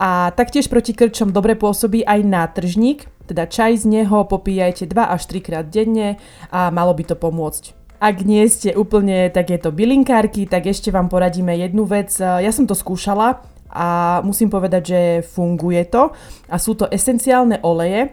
[0.00, 5.22] A taktiež proti krčom dobre pôsobí aj nátržník, teda čaj z neho popíjajte 2 až
[5.28, 6.20] 3 krát denne
[6.52, 7.72] a malo by to pomôcť.
[7.96, 12.12] Ak nie ste úplne takéto bylinkárky, tak ešte vám poradíme jednu vec.
[12.20, 13.40] Ja som to skúšala
[13.72, 16.12] a musím povedať, že funguje to.
[16.52, 18.12] A sú to esenciálne oleje,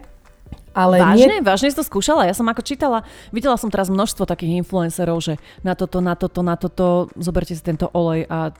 [0.74, 1.38] Ale Vážne?
[1.38, 2.26] nie, Vážne si to skúšala?
[2.26, 6.42] Ja som ako čítala, videla som teraz množstvo takých influencerov, že na toto, na toto,
[6.42, 8.50] na toto, zoberte si tento olej a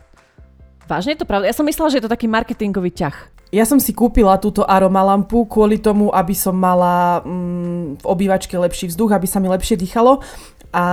[0.86, 1.50] vážne je to pravda?
[1.50, 3.16] Ja som myslela, že je to taký marketingový ťah.
[3.54, 8.90] ja som si kúpila túto aromalampu kvôli tomu, aby som mala mm, v obývačke lepší
[8.90, 10.22] vzduch, aby sa mi lepšie dýchalo.
[10.74, 10.86] A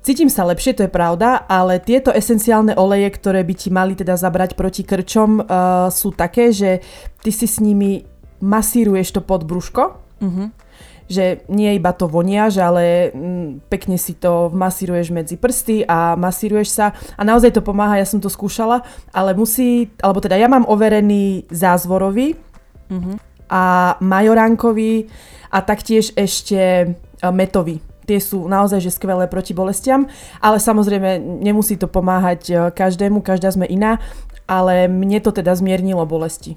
[0.00, 4.16] cítim sa lepšie, to je pravda, ale tieto esenciálne oleje, ktoré by ti mali teda
[4.16, 6.80] zabrať proti krčom, uh, sú také, že
[7.20, 8.08] ty si s nimi
[8.40, 10.48] masíruješ to podbrúško, Uh-huh.
[11.06, 16.68] že nie iba to voniaš, ale mm, pekne si to masíruješ medzi prsty a masíruješ
[16.72, 20.64] sa a naozaj to pomáha, ja som to skúšala, ale musí, alebo teda ja mám
[20.66, 22.34] overený zázvorový
[22.86, 23.18] Uh-huh.
[23.50, 25.10] a majoránkový
[25.50, 26.86] a taktiež ešte e,
[27.34, 27.82] metový.
[28.06, 30.06] Tie sú naozaj že skvelé proti bolestiam,
[30.38, 33.98] ale samozrejme nemusí to pomáhať e, každému, každá sme iná,
[34.46, 36.54] ale mne to teda zmiernilo bolesti.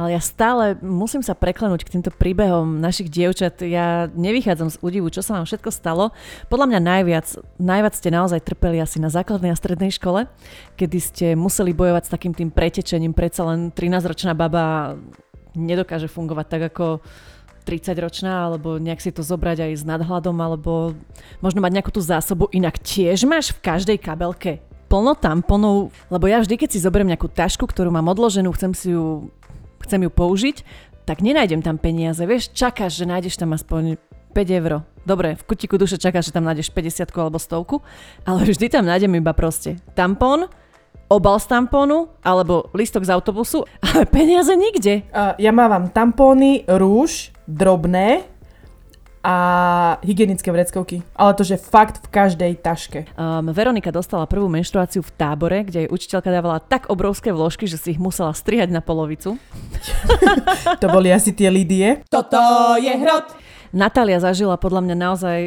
[0.00, 3.60] Ale ja stále musím sa preklenúť k týmto príbehom našich dievčat.
[3.60, 6.16] Ja nevychádzam z údivu, čo sa vám všetko stalo.
[6.48, 7.26] Podľa mňa najviac,
[7.60, 10.24] najviac ste naozaj trpeli asi na základnej a strednej škole,
[10.80, 13.12] kedy ste museli bojovať s takým tým pretečením.
[13.12, 14.96] Predsa len 13-ročná baba
[15.52, 17.04] nedokáže fungovať tak ako
[17.68, 20.96] 30-ročná, alebo nejak si to zobrať aj s nadhľadom, alebo
[21.44, 22.48] možno mať nejakú tú zásobu.
[22.56, 27.30] Inak tiež máš v každej kabelke plno tamponov, lebo ja vždy, keď si zoberiem nejakú
[27.30, 29.30] tašku, ktorú mám odloženú, chcem si ju
[29.90, 30.62] chcem ju použiť,
[31.02, 32.22] tak nenájdem tam peniaze.
[32.22, 33.98] Vieš, čakáš, že nájdeš tam aspoň
[34.30, 34.86] 5 eur.
[35.02, 37.82] Dobre, v kutiku duše čakáš, že tam nájdeš 50 alebo stovku,
[38.22, 40.46] ale vždy tam nájdem iba proste tampón,
[41.10, 45.02] obal z tampónu alebo listok z autobusu, ale peniaze nikde.
[45.10, 48.29] Uh, ja mávam tampóny, rúž, drobné
[49.20, 49.36] a
[50.00, 51.04] hygienické vreckovky.
[51.12, 53.04] Ale to, že fakt v každej taške.
[53.20, 57.76] Um, Veronika dostala prvú menštruáciu v tábore, kde jej učiteľka dávala tak obrovské vložky, že
[57.76, 59.36] si ich musela strihať na polovicu.
[60.80, 62.00] To boli asi tie Lidie.
[62.08, 62.40] Toto
[62.80, 63.36] je hrot.
[63.70, 65.38] Natália zažila podľa mňa naozaj...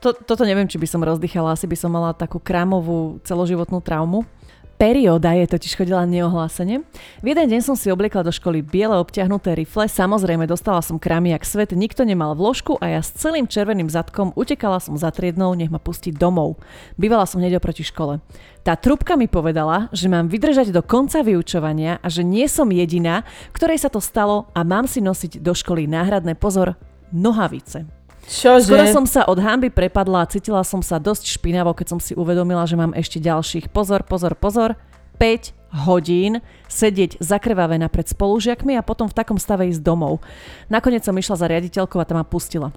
[0.00, 4.24] To, toto neviem, či by som rozdychala, asi by som mala takú krámovú celoživotnú traumu.
[4.80, 6.80] Perióda je totiž chodila neohlásene.
[7.20, 11.36] V jeden deň som si obliekla do školy biele obťahnuté rifle, samozrejme dostala som krámy
[11.36, 15.52] jak svet, nikto nemal vložku a ja s celým červeným zadkom utekala som za triednou,
[15.52, 16.56] nech ma pustí domov.
[16.96, 18.24] Bývala som hneď oproti škole.
[18.64, 23.28] Tá trubka mi povedala, že mám vydržať do konca vyučovania a že nie som jediná,
[23.52, 26.80] ktorej sa to stalo a mám si nosiť do školy náhradné pozor
[27.12, 27.99] nohavice.
[28.30, 28.70] Čože?
[28.70, 32.14] Skoro som sa od hamby prepadla a cítila som sa dosť špinavo, keď som si
[32.14, 33.74] uvedomila, že mám ešte ďalších.
[33.74, 34.78] Pozor, pozor, pozor.
[35.18, 40.22] 5 hodín sedieť zakrvavená pred spolužiakmi a potom v takom stave ísť domov.
[40.72, 42.70] Nakoniec som išla za riaditeľkou a tam ma pustila.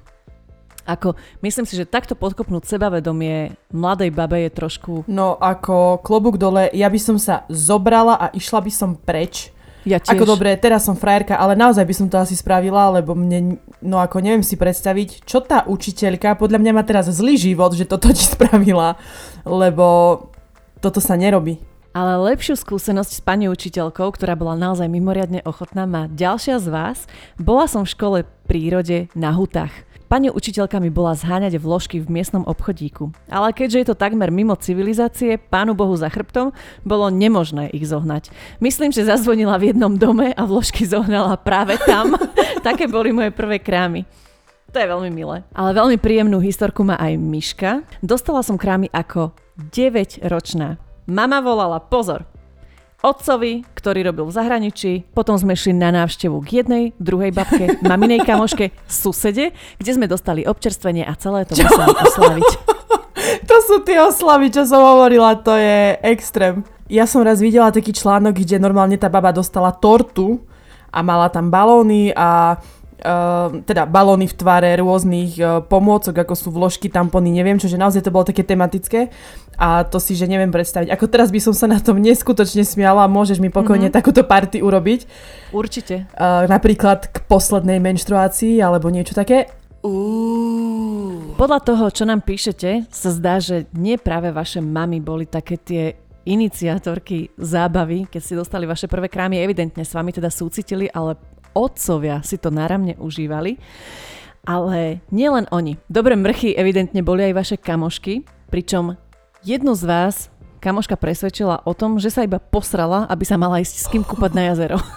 [0.84, 5.08] Ako, myslím si, že takto podkopnúť sebavedomie mladej babe je trošku...
[5.08, 9.56] No ako klobúk dole, ja by som sa zobrala a išla by som preč.
[9.84, 10.16] Ja tiež.
[10.16, 14.00] Ako dobre, teraz som frajerka, ale naozaj by som to asi spravila, lebo mne, no
[14.00, 18.08] ako neviem si predstaviť, čo tá učiteľka, podľa mňa má teraz zlý život, že toto
[18.16, 18.96] ti spravila,
[19.44, 20.20] lebo
[20.80, 21.60] toto sa nerobí.
[21.94, 26.98] Ale lepšiu skúsenosť s pani učiteľkou, ktorá bola naozaj mimoriadne ochotná, má ďalšia z vás.
[27.38, 28.18] Bola som v škole
[28.50, 29.70] prírode na hutách.
[30.14, 33.10] Pani učiteľka mi bola zháňať vložky v miestnom obchodíku.
[33.34, 36.54] Ale keďže je to takmer mimo civilizácie, pánu Bohu za chrbtom,
[36.86, 38.30] bolo nemožné ich zohnať.
[38.62, 42.14] Myslím, že zazvonila v jednom dome a vložky zohnala práve tam.
[42.68, 44.06] Také boli moje prvé krámy.
[44.70, 45.42] To je veľmi milé.
[45.50, 47.82] Ale veľmi príjemnú historku má aj Miška.
[48.06, 49.34] Dostala som krámy ako
[49.74, 50.78] 9-ročná.
[51.10, 52.30] Mama volala, pozor,
[53.04, 54.92] otcovi, ktorý robil v zahraničí.
[55.12, 60.48] Potom sme šli na návštevu k jednej, druhej babke, maminej kamoške, susede, kde sme dostali
[60.48, 62.50] občerstvenie a celé to museli oslaviť.
[63.24, 66.62] To sú tie oslavy, čo som hovorila, to je extrém.
[66.92, 70.44] Ja som raz videla taký článok, kde normálne tá baba dostala tortu
[70.94, 72.62] a mala tam balóny a
[73.66, 78.06] teda balóny v tvare rôznych uh, pomôcok, ako sú vložky, tampony, neviem čo, že naozaj
[78.06, 79.10] to bolo také tematické
[79.58, 80.90] a to si, že neviem predstaviť.
[80.94, 83.98] Ako teraz by som sa na tom neskutočne smiala, môžeš mi pokojne mm-hmm.
[83.98, 85.06] takúto party urobiť.
[85.54, 86.10] Určite.
[86.14, 89.50] Uh, napríklad k poslednej menštruácii alebo niečo také.
[91.36, 96.00] Podľa toho, čo nám píšete, sa zdá, že nie práve vaše mamy boli také tie
[96.24, 101.20] iniciátorky zábavy, keď ste dostali vaše prvé krámy, evidentne s vami teda súcitili, ale
[101.54, 103.58] otcovia si to náramne užívali.
[104.44, 105.80] Ale nielen oni.
[105.88, 109.00] Dobré mrchy evidentne boli aj vaše kamošky, pričom
[109.40, 110.16] jednu z vás
[110.60, 114.32] kamoška presvedčila o tom, že sa iba posrala, aby sa mala ísť s kým kúpať
[114.36, 114.80] na jazero.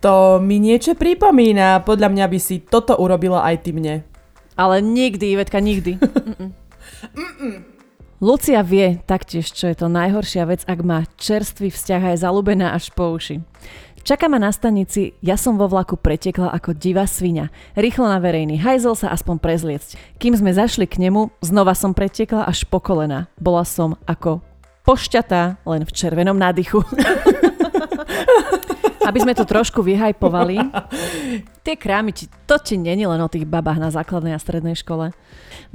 [0.00, 4.00] To mi niečo pripomína, podľa mňa by si toto urobila aj ty mne.
[4.56, 6.00] Ale nikdy, Ivetka, nikdy.
[6.00, 7.68] Mm-mm.
[8.20, 12.72] Lucia vie taktiež, čo je to najhoršia vec, ak má čerstvý vzťah a je zalúbená
[12.72, 13.44] až po uši.
[14.00, 17.52] Čaká ma na stanici, ja som vo vlaku pretekla ako divá svinia.
[17.76, 20.16] Rýchlo na verejný hajzel sa aspoň prezliecť.
[20.16, 23.28] Kým sme zašli k nemu, znova som pretekla až po kolena.
[23.36, 24.40] Bola som ako
[24.88, 26.80] pošťatá, len v červenom nádychu.
[29.08, 30.56] Aby sme to trošku vyhajpovali.
[31.60, 32.16] Tie krámy,
[32.48, 35.12] to ti není len o tých babách na základnej a strednej škole.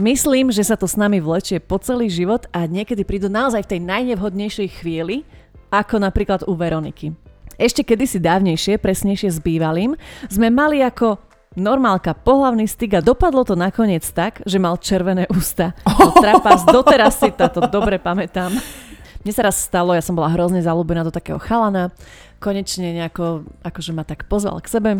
[0.01, 3.77] Myslím, že sa to s nami vlečie po celý život a niekedy prídu naozaj v
[3.77, 5.21] tej najnevhodnejšej chvíli,
[5.69, 7.24] ako napríklad u Veroniky.
[7.55, 9.95] Ešte kedysi dávnejšie, presnejšie s bývalým,
[10.27, 11.15] sme mali ako
[11.55, 15.71] normálka pohlavný styk a dopadlo to nakoniec tak, že mal červené ústa.
[16.05, 18.51] To trapas, doteraz si to dobre pamätám.
[19.23, 21.89] Mne sa raz stalo, ja som bola hrozne zalúbená do takého chalana,
[22.37, 24.91] konečne nejako, akože ma tak pozval k sebe.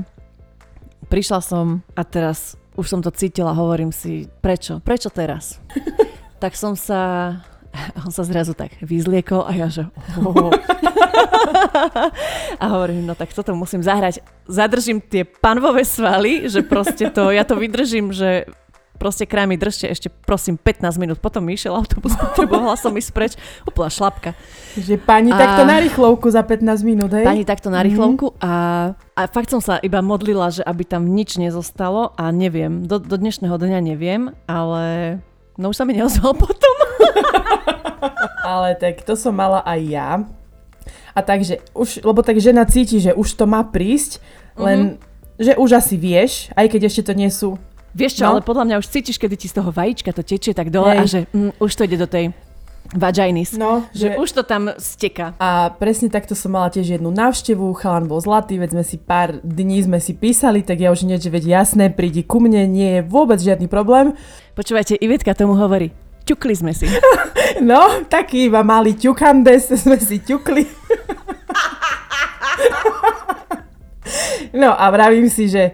[1.12, 5.62] Prišla som a teraz už som to cítila, hovorím si, prečo, prečo teraz?
[6.42, 7.36] tak som sa
[8.06, 9.84] on sa zrazu tak vyzliekol a ja že...
[10.20, 10.52] Oh.
[12.62, 14.20] a hovorím, no tak toto musím zahrať.
[14.48, 18.46] Zadržím tie panvové svaly, že proste to, ja to vydržím, že
[18.96, 23.34] proste krámy držte ešte prosím 15 minút, potom mi išiel autobus, potrebovala som ísť preč,
[23.68, 24.34] úplná šlapka.
[24.80, 25.38] Že pani a...
[25.38, 27.28] takto na rýchlovku za 15 minút, hej?
[27.28, 28.48] Pani takto na rýchlovku mm-hmm.
[28.48, 28.54] a,
[28.96, 33.16] a fakt som sa iba modlila, že aby tam nič nezostalo a neviem, do, do
[33.20, 35.20] dnešného dňa neviem, ale
[35.60, 36.76] no už sa mi neozval potom.
[38.46, 40.10] Ale tak to som mala aj ja.
[41.16, 44.20] A takže, už, lebo tak žena cíti, že už to má prísť,
[44.60, 45.40] len mm-hmm.
[45.40, 47.56] že už asi vieš, aj keď ešte to nie sú
[47.96, 48.36] Vieš čo, no?
[48.36, 51.00] ale podľa mňa už cítiš, kedy ti z toho vajíčka to tečie tak dole Hej.
[51.00, 52.36] a že mm, už to ide do tej
[52.92, 53.56] vaginis.
[53.58, 55.34] No, že, že už to tam steka.
[55.42, 59.42] A presne takto som mala tiež jednu návštevu, chalan bol zlatý, veď sme si pár
[59.42, 63.02] dní sme si písali, tak ja už niečo, veď jasné, prídi ku mne, nie je
[63.08, 64.14] vôbec žiadny problém.
[64.54, 65.96] Počúvajte, Ivetka tomu hovorí,
[66.26, 66.90] ťukli sme si.
[67.70, 70.66] no, taký iba malý ťukandes sme si ťukli.
[74.62, 75.72] no a vravím si, že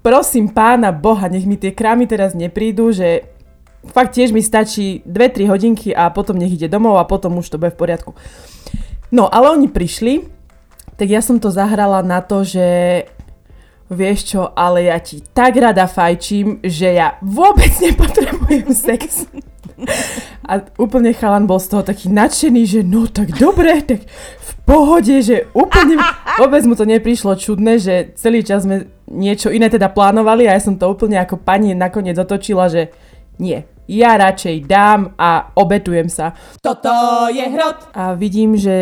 [0.00, 3.28] prosím pána Boha, nech mi tie krámy teraz neprídu, že
[3.92, 7.60] fakt tiež mi stačí 2-3 hodinky a potom nech ide domov a potom už to
[7.60, 8.16] bude v poriadku.
[9.12, 10.24] No, ale oni prišli,
[10.96, 12.64] tak ja som to zahrala na to, že
[13.92, 19.28] vieš čo, ale ja ti tak rada fajčím, že ja vôbec nepotrebujem sex.
[20.42, 24.04] A úplne chalan bol z toho taký nadšený, že no tak dobre, tak
[24.42, 25.98] v pohode, že úplne
[26.38, 30.62] vôbec mu to neprišlo čudné, že celý čas sme niečo iné teda plánovali a ja
[30.62, 32.90] som to úplne ako pani nakoniec otočila, že
[33.40, 36.32] nie, ja radšej dám a obetujem sa.
[36.62, 36.90] Toto
[37.28, 37.90] je hrot!
[37.92, 38.74] A vidím, že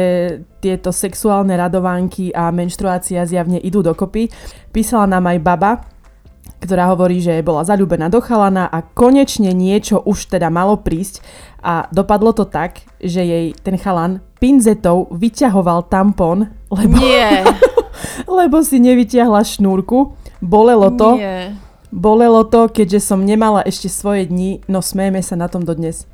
[0.60, 4.28] tieto sexuálne radovánky a menštruácia zjavne idú dokopy.
[4.70, 5.72] Písala nám aj baba,
[6.60, 11.24] ktorá hovorí, že bola zalúbená do chalana a konečne niečo už teda malo prísť
[11.64, 17.44] a dopadlo to tak, že jej ten chalan pinzetou vyťahoval tampon, lebo, Nie.
[18.40, 20.16] lebo si nevyťahla šnúrku.
[20.40, 21.20] Bolelo to.
[21.20, 21.56] Nie.
[21.90, 26.06] Bolelo to, keďže som nemala ešte svoje dni, no smejeme sa na tom dodnes.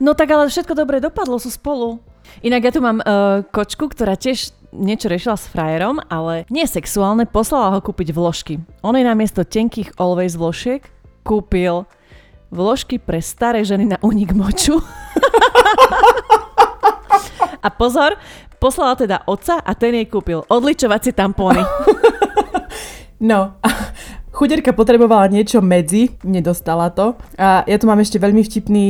[0.00, 2.00] No tak ale všetko dobre dopadlo, sú spolu.
[2.40, 7.26] Inak ja tu mám uh, kočku, ktorá tiež niečo riešila s frajerom, ale nie sexuálne,
[7.26, 8.62] poslala ho kúpiť vložky.
[8.82, 10.86] On jej namiesto tenkých always vložiek
[11.22, 11.86] kúpil
[12.50, 14.80] vložky pre staré ženy na unik moču.
[17.66, 18.18] a pozor,
[18.58, 21.62] poslala teda oca a ten jej kúpil odličovacie tampóny.
[23.20, 23.60] No,
[24.30, 27.18] Chuderka potrebovala niečo medzi, nedostala to.
[27.34, 28.86] A ja tu mám ešte veľmi vtipný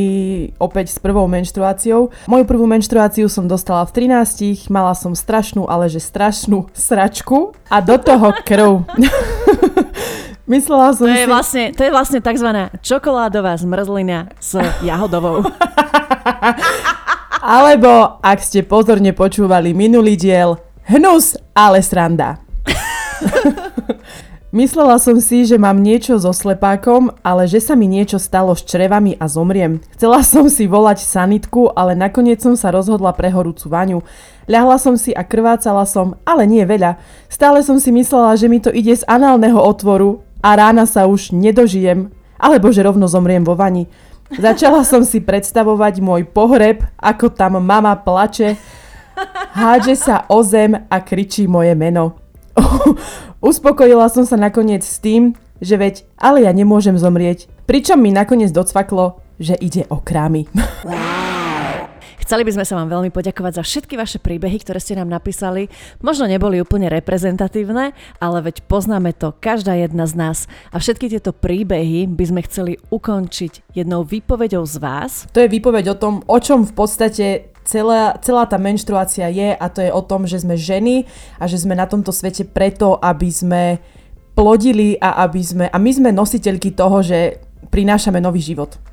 [0.60, 2.12] opäť s prvou menštruáciou.
[2.28, 7.80] Moju prvú menštruáciu som dostala v 13, mala som strašnú, ale že strašnú sračku a
[7.80, 8.84] do toho krv.
[10.52, 11.30] Myslela som to je si...
[11.30, 12.48] Vlastne, to je vlastne tzv.
[12.84, 15.40] čokoládová zmrzlina s jahodovou.
[17.40, 22.36] Alebo, ak ste pozorne počúvali minulý diel, hnus, ale sranda.
[24.50, 28.66] Myslela som si, že mám niečo so slepákom, ale že sa mi niečo stalo s
[28.66, 29.78] črevami a zomriem.
[29.94, 34.02] Chcela som si volať sanitku, ale nakoniec som sa rozhodla pre horúcu vaňu.
[34.50, 36.98] Ľahla som si a krvácala som, ale nie veľa.
[37.30, 41.30] Stále som si myslela, že mi to ide z análneho otvoru a rána sa už
[41.30, 43.86] nedožijem, alebo že rovno zomriem vo vani.
[44.34, 48.58] Začala som si predstavovať môj pohreb, ako tam mama plače,
[49.54, 52.18] hádže sa o zem a kričí moje meno.
[53.40, 55.32] Uspokojila som sa nakoniec s tým,
[55.64, 57.48] že veď, ale ja nemôžem zomrieť.
[57.64, 60.44] Pričom mi nakoniec docvaklo, že ide o krámy.
[62.20, 65.72] Chceli by sme sa vám veľmi poďakovať za všetky vaše príbehy, ktoré ste nám napísali.
[66.04, 70.38] Možno neboli úplne reprezentatívne, ale veď poznáme to každá jedna z nás.
[70.70, 75.24] A všetky tieto príbehy by sme chceli ukončiť jednou výpovedou z vás.
[75.32, 79.66] To je výpoveď o tom, o čom v podstate celá, celá tá menštruácia je a
[79.72, 81.08] to je o tom, že sme ženy
[81.40, 83.62] a že sme na tomto svete preto, aby sme
[84.34, 87.40] plodili a aby sme, a my sme nositeľky toho, že
[87.70, 88.89] prinášame nový život.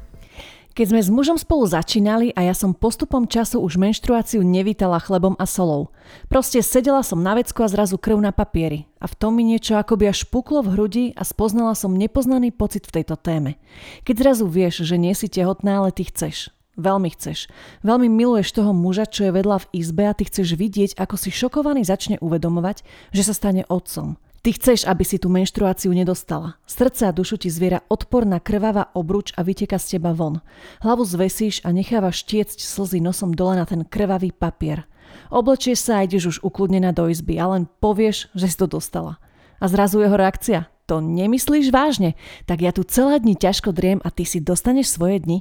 [0.77, 5.33] Keď sme s mužom spolu začínali a ja som postupom času už menštruáciu nevítala chlebom
[5.41, 5.89] a solou.
[6.29, 8.85] Proste sedela som na vecku a zrazu krv na papieri.
[9.01, 12.85] A v tom mi niečo akoby až puklo v hrudi a spoznala som nepoznaný pocit
[12.85, 13.57] v tejto téme.
[14.05, 16.53] Keď zrazu vieš, že nie si tehotná, ale ty chceš.
[16.77, 17.49] Veľmi chceš.
[17.81, 21.33] Veľmi miluješ toho muža, čo je vedľa v izbe a ty chceš vidieť, ako si
[21.33, 22.85] šokovaný začne uvedomovať,
[23.17, 24.21] že sa stane otcom.
[24.45, 26.61] Ty chceš, aby si tú menštruáciu nedostala.
[26.69, 30.45] Srdce a dušu ti zviera odporná krvavá obruč a vyteka z teba von.
[30.85, 34.85] Hlavu zvesíš a nechávaš tiecť slzy nosom dole na ten krvavý papier.
[35.33, 39.19] Oblečieš sa a ideš už ukludnená do izby a len povieš, že si to dostala.
[39.57, 40.69] A zrazu jeho reakcia.
[40.87, 42.15] To nemyslíš vážne?
[42.47, 45.39] Tak ja tu celé dni ťažko driem a ty si dostaneš svoje dni?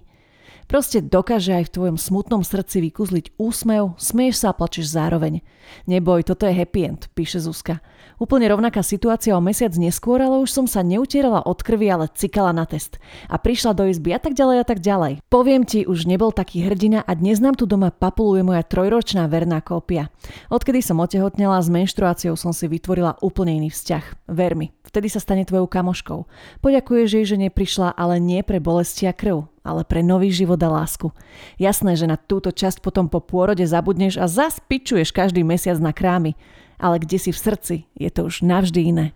[0.66, 5.46] Proste dokáže aj v tvojom smutnom srdci vykuzliť úsmev, smieš sa a plačeš zároveň.
[5.86, 7.78] Neboj, toto je happy end, píše Zuzka.
[8.16, 12.48] Úplne rovnaká situácia o mesiac neskôr, ale už som sa neutierala od krvi, ale cikala
[12.56, 12.96] na test.
[13.28, 15.20] A prišla do izby a tak ďalej a tak ďalej.
[15.28, 19.60] Poviem ti, už nebol taký hrdina a dnes nám tu doma papuluje moja trojročná verná
[19.60, 20.08] kópia.
[20.48, 24.32] Odkedy som otehotnela, s menštruáciou som si vytvorila úplne iný vzťah.
[24.32, 26.24] Ver mi, vtedy sa stane tvojou kamoškou.
[26.64, 30.72] Poďakuješ jej, že neprišla, ale nie pre bolesti a krv, ale pre nový život a
[30.72, 31.12] lásku.
[31.60, 35.92] Jasné, že na túto časť potom po pôrode zabudneš a zas pičuješ každý mesiac na
[35.92, 36.32] krámy
[36.76, 39.06] ale kde si v srdci, je to už navždy iné.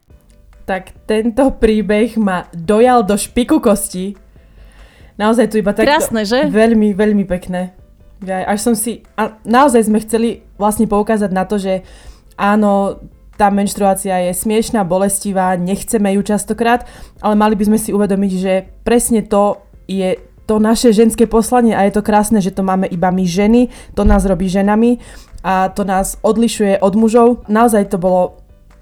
[0.64, 4.14] Tak tento príbeh ma dojal do špiku kosti.
[5.18, 5.84] Naozaj tu iba tak...
[5.84, 6.46] Krásne, že?
[6.48, 7.74] Veľmi, veľmi pekné.
[8.24, 9.04] Až som si...
[9.16, 11.82] A naozaj sme chceli vlastne poukázať na to, že
[12.38, 13.02] áno,
[13.40, 16.84] tá menštruácia je smiešná, bolestivá, nechceme ju častokrát,
[17.24, 18.52] ale mali by sme si uvedomiť, že
[18.84, 23.08] presne to je to naše ženské poslanie a je to krásne, že to máme iba
[23.14, 24.98] my ženy, to nás robí ženami
[25.40, 27.28] a to nás odlišuje od mužov.
[27.48, 28.40] Naozaj to bolo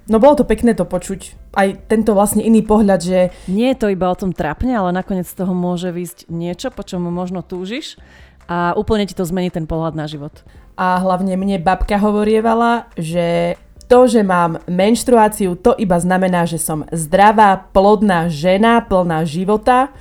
[0.09, 1.53] No bolo to pekné to počuť.
[1.53, 3.29] Aj tento vlastne iný pohľad, že...
[3.45, 6.81] Nie je to iba o tom trápne, ale nakoniec z toho môže výsť niečo, po
[6.81, 8.01] čom možno túžiš
[8.49, 10.33] a úplne ti to zmení ten pohľad na život.
[10.81, 16.89] A hlavne mne babka hovorievala, že to, že mám menštruáciu, to iba znamená, že som
[16.89, 19.93] zdravá, plodná žena, plná života.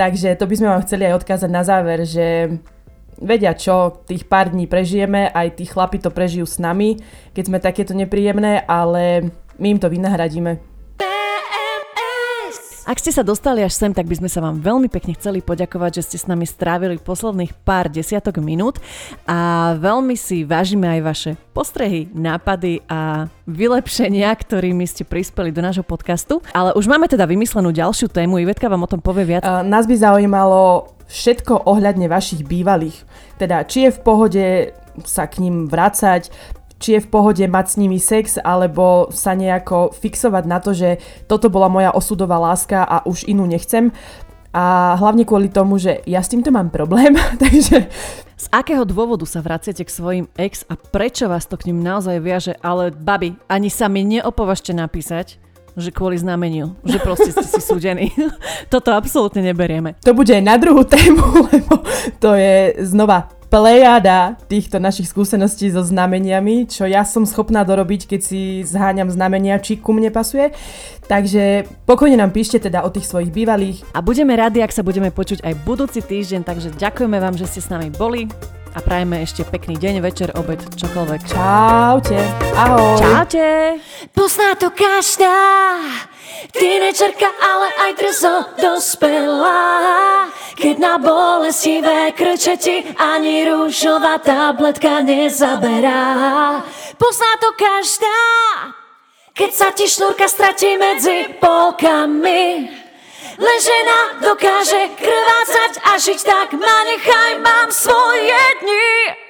[0.00, 2.56] Takže to by sme vám chceli aj odkázať na záver, že
[3.20, 6.98] vedia čo, tých pár dní prežijeme, aj tí chlapi to prežijú s nami,
[7.36, 10.70] keď sme takéto nepríjemné, ale my im to vynahradíme.
[12.90, 16.02] Ak ste sa dostali až sem, tak by sme sa vám veľmi pekne chceli poďakovať,
[16.02, 18.82] že ste s nami strávili posledných pár desiatok minút
[19.30, 25.86] a veľmi si vážime aj vaše postrehy, nápady a vylepšenia, ktorými ste prispeli do nášho
[25.86, 26.42] podcastu.
[26.50, 29.46] Ale už máme teda vymyslenú ďalšiu tému, Ivetka vám o tom povie viac.
[29.46, 33.02] Uh, nás by zaujímalo všetko ohľadne vašich bývalých.
[33.36, 34.46] Teda, či je v pohode
[35.02, 36.30] sa k ním vracať,
[36.80, 41.02] či je v pohode mať s nimi sex, alebo sa nejako fixovať na to, že
[41.28, 43.92] toto bola moja osudová láska a už inú nechcem.
[44.50, 47.90] A hlavne kvôli tomu, že ja s týmto mám problém, takže...
[48.40, 52.16] Z akého dôvodu sa vraciate k svojim ex a prečo vás to k ním naozaj
[52.24, 52.56] viaže?
[52.64, 55.36] Ale babi, ani sa mi neopovažte napísať,
[55.78, 58.10] že kvôli znameniu, že proste ste si súdení.
[58.72, 59.94] Toto absolútne neberieme.
[60.02, 61.84] To bude aj na druhú tému, lebo
[62.18, 68.20] to je znova plejada týchto našich skúseností so znameniami, čo ja som schopná dorobiť, keď
[68.22, 70.54] si zháňam znamenia, či ku mne pasuje.
[71.10, 73.82] Takže pokojne nám píšte teda o tých svojich bývalých.
[73.90, 77.58] A budeme radi, ak sa budeme počuť aj budúci týždeň, takže ďakujeme vám, že ste
[77.58, 78.30] s nami boli
[78.70, 81.20] a prajeme ešte pekný deň, večer, obed, čokoľvek.
[81.26, 82.18] Čaute.
[82.54, 83.02] Ahoj.
[83.02, 83.48] Čaute.
[84.14, 85.34] Pozná to každá,
[86.54, 89.62] tínečerka, ale aj drzo dospelá.
[90.54, 96.60] Keď na bolestivé krčeti ani rúžová tabletka nezaberá.
[97.00, 98.20] Pozná to každá,
[99.32, 102.79] keď sa ti šnúrka stratí medzi polkami.
[103.40, 109.29] Len žena dokáže krvácať a žiť tak ma nechaj, mám svoje dni.